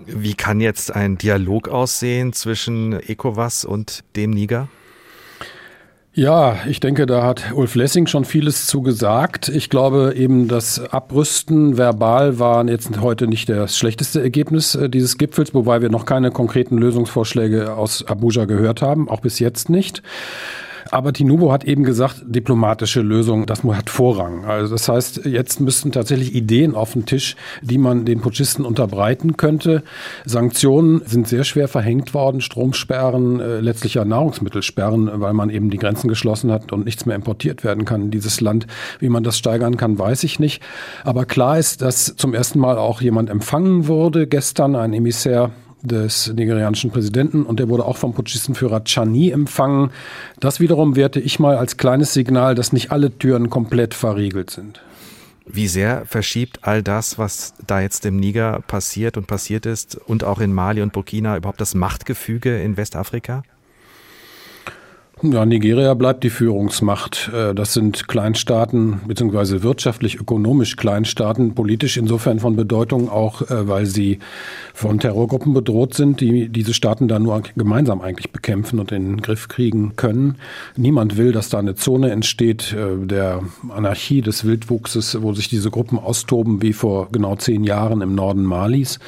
[0.07, 4.68] Wie kann jetzt ein Dialog aussehen zwischen ECOWAS und dem Niger?
[6.19, 9.49] Ja, ich denke, da hat Ulf Lessing schon vieles zu gesagt.
[9.49, 15.16] Ich glaube eben, das Abrüsten verbal war jetzt heute nicht das schlechteste Ergebnis äh, dieses
[15.16, 20.03] Gipfels, wobei wir noch keine konkreten Lösungsvorschläge aus Abuja gehört haben, auch bis jetzt nicht.
[20.91, 24.45] Aber Tinubu hat eben gesagt, diplomatische Lösung, das hat Vorrang.
[24.45, 29.36] Also das heißt, jetzt müssten tatsächlich Ideen auf den Tisch, die man den Putschisten unterbreiten
[29.36, 29.82] könnte.
[30.24, 35.78] Sanktionen sind sehr schwer verhängt worden, Stromsperren, äh, letztlich ja Nahrungsmittelsperren, weil man eben die
[35.78, 38.66] Grenzen geschlossen hat und nichts mehr importiert werden kann in dieses Land.
[39.01, 40.62] Wie man das steigern kann, weiß ich nicht.
[41.05, 45.51] Aber klar ist, dass zum ersten Mal auch jemand empfangen wurde gestern, ein Emissär
[45.89, 49.91] des nigerianischen Präsidenten und der wurde auch vom Putschistenführer Chani empfangen.
[50.39, 54.80] Das wiederum werte ich mal als kleines Signal, dass nicht alle Türen komplett verriegelt sind.
[55.51, 60.22] Wie sehr verschiebt all das, was da jetzt im Niger passiert und passiert ist und
[60.22, 63.43] auch in Mali und Burkina überhaupt das Machtgefüge in Westafrika?
[65.21, 67.31] Ja, Nigeria bleibt die Führungsmacht.
[67.35, 73.87] Äh, das sind Kleinstaaten, beziehungsweise wirtschaftlich, ökonomisch Kleinstaaten, politisch insofern von Bedeutung, auch äh, weil
[73.87, 74.21] sie
[74.75, 79.21] von Terrorgruppen bedroht sind, die diese Staaten da nur gemeinsam eigentlich bekämpfen und in den
[79.21, 80.37] Griff kriegen können.
[80.77, 85.71] Niemand will, dass da eine Zone entsteht äh, der Anarchie, des Wildwuchses, wo sich diese
[85.71, 89.01] Gruppen austoben, wie vor genau zehn Jahren im Norden Malis.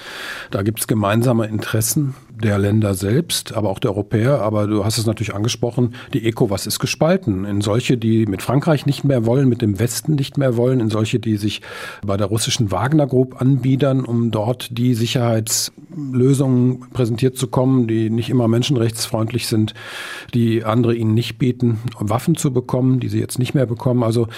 [0.51, 4.41] Da gibt es gemeinsame Interessen der Länder selbst, aber auch der Europäer.
[4.41, 8.87] Aber du hast es natürlich angesprochen, die ECOWAS ist gespalten in solche, die mit Frankreich
[8.87, 11.63] nicht mehr wollen, mit dem Westen nicht mehr wollen, in solche, die sich
[12.05, 18.31] bei der russischen Wagner Group anbiedern, um dort die Sicherheitslösungen präsentiert zu kommen, die nicht
[18.31, 19.75] immer menschenrechtsfreundlich sind,
[20.35, 24.03] die andere ihnen nicht bieten, Waffen zu bekommen, die sie jetzt nicht mehr bekommen.
[24.03, 24.29] Also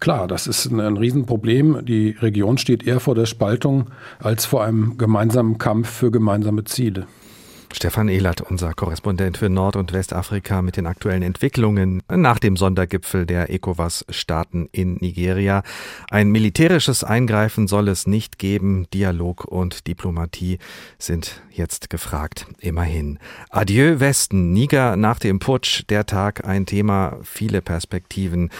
[0.00, 1.84] klar, das ist ein, ein Riesenproblem.
[1.84, 3.86] Die Region steht eher vor der Spaltung
[4.18, 7.06] als vor einem gemeinsamen Kampf für gemeinsame Ziele.
[7.72, 13.26] Stefan Ehlert, unser Korrespondent für Nord- und Westafrika mit den aktuellen Entwicklungen nach dem Sondergipfel
[13.26, 15.62] der ECOWAS-Staaten in Nigeria.
[16.10, 18.86] Ein militärisches Eingreifen soll es nicht geben.
[18.92, 20.58] Dialog und Diplomatie
[20.98, 22.46] sind jetzt gefragt.
[22.58, 23.18] Immerhin.
[23.50, 28.50] Adieu Westen, Niger nach dem Putsch, der Tag ein Thema, viele Perspektiven.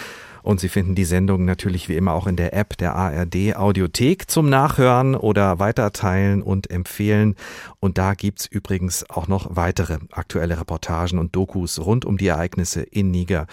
[0.43, 4.31] Und Sie finden die Sendung natürlich wie immer auch in der App der ARD Audiothek
[4.31, 7.37] zum Nachhören oder weiterteilen und empfehlen.
[7.79, 12.83] Und da gibt's übrigens auch noch weitere aktuelle Reportagen und Dokus rund um die Ereignisse
[12.83, 13.47] in Niger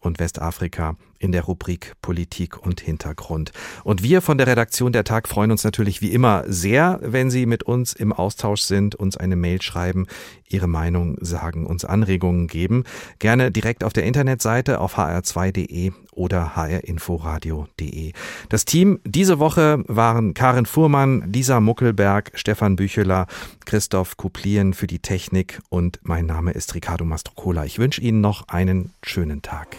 [0.00, 3.52] und Westafrika in der Rubrik Politik und Hintergrund.
[3.82, 7.46] Und wir von der Redaktion der Tag freuen uns natürlich wie immer sehr, wenn Sie
[7.46, 10.06] mit uns im Austausch sind, uns eine Mail schreiben,
[10.46, 12.84] Ihre Meinung sagen, uns Anregungen geben.
[13.20, 18.12] Gerne direkt auf der Internetseite auf hr2.de oder hrinforadio.de.
[18.50, 23.26] Das Team diese Woche waren Karin Fuhrmann, Lisa Muckelberg, Stefan Bücheler,
[23.64, 27.64] Christoph Kuplien für die Technik und mein Name ist Ricardo Mastrocola.
[27.64, 29.78] Ich wünsche Ihnen noch einen schönen Tag.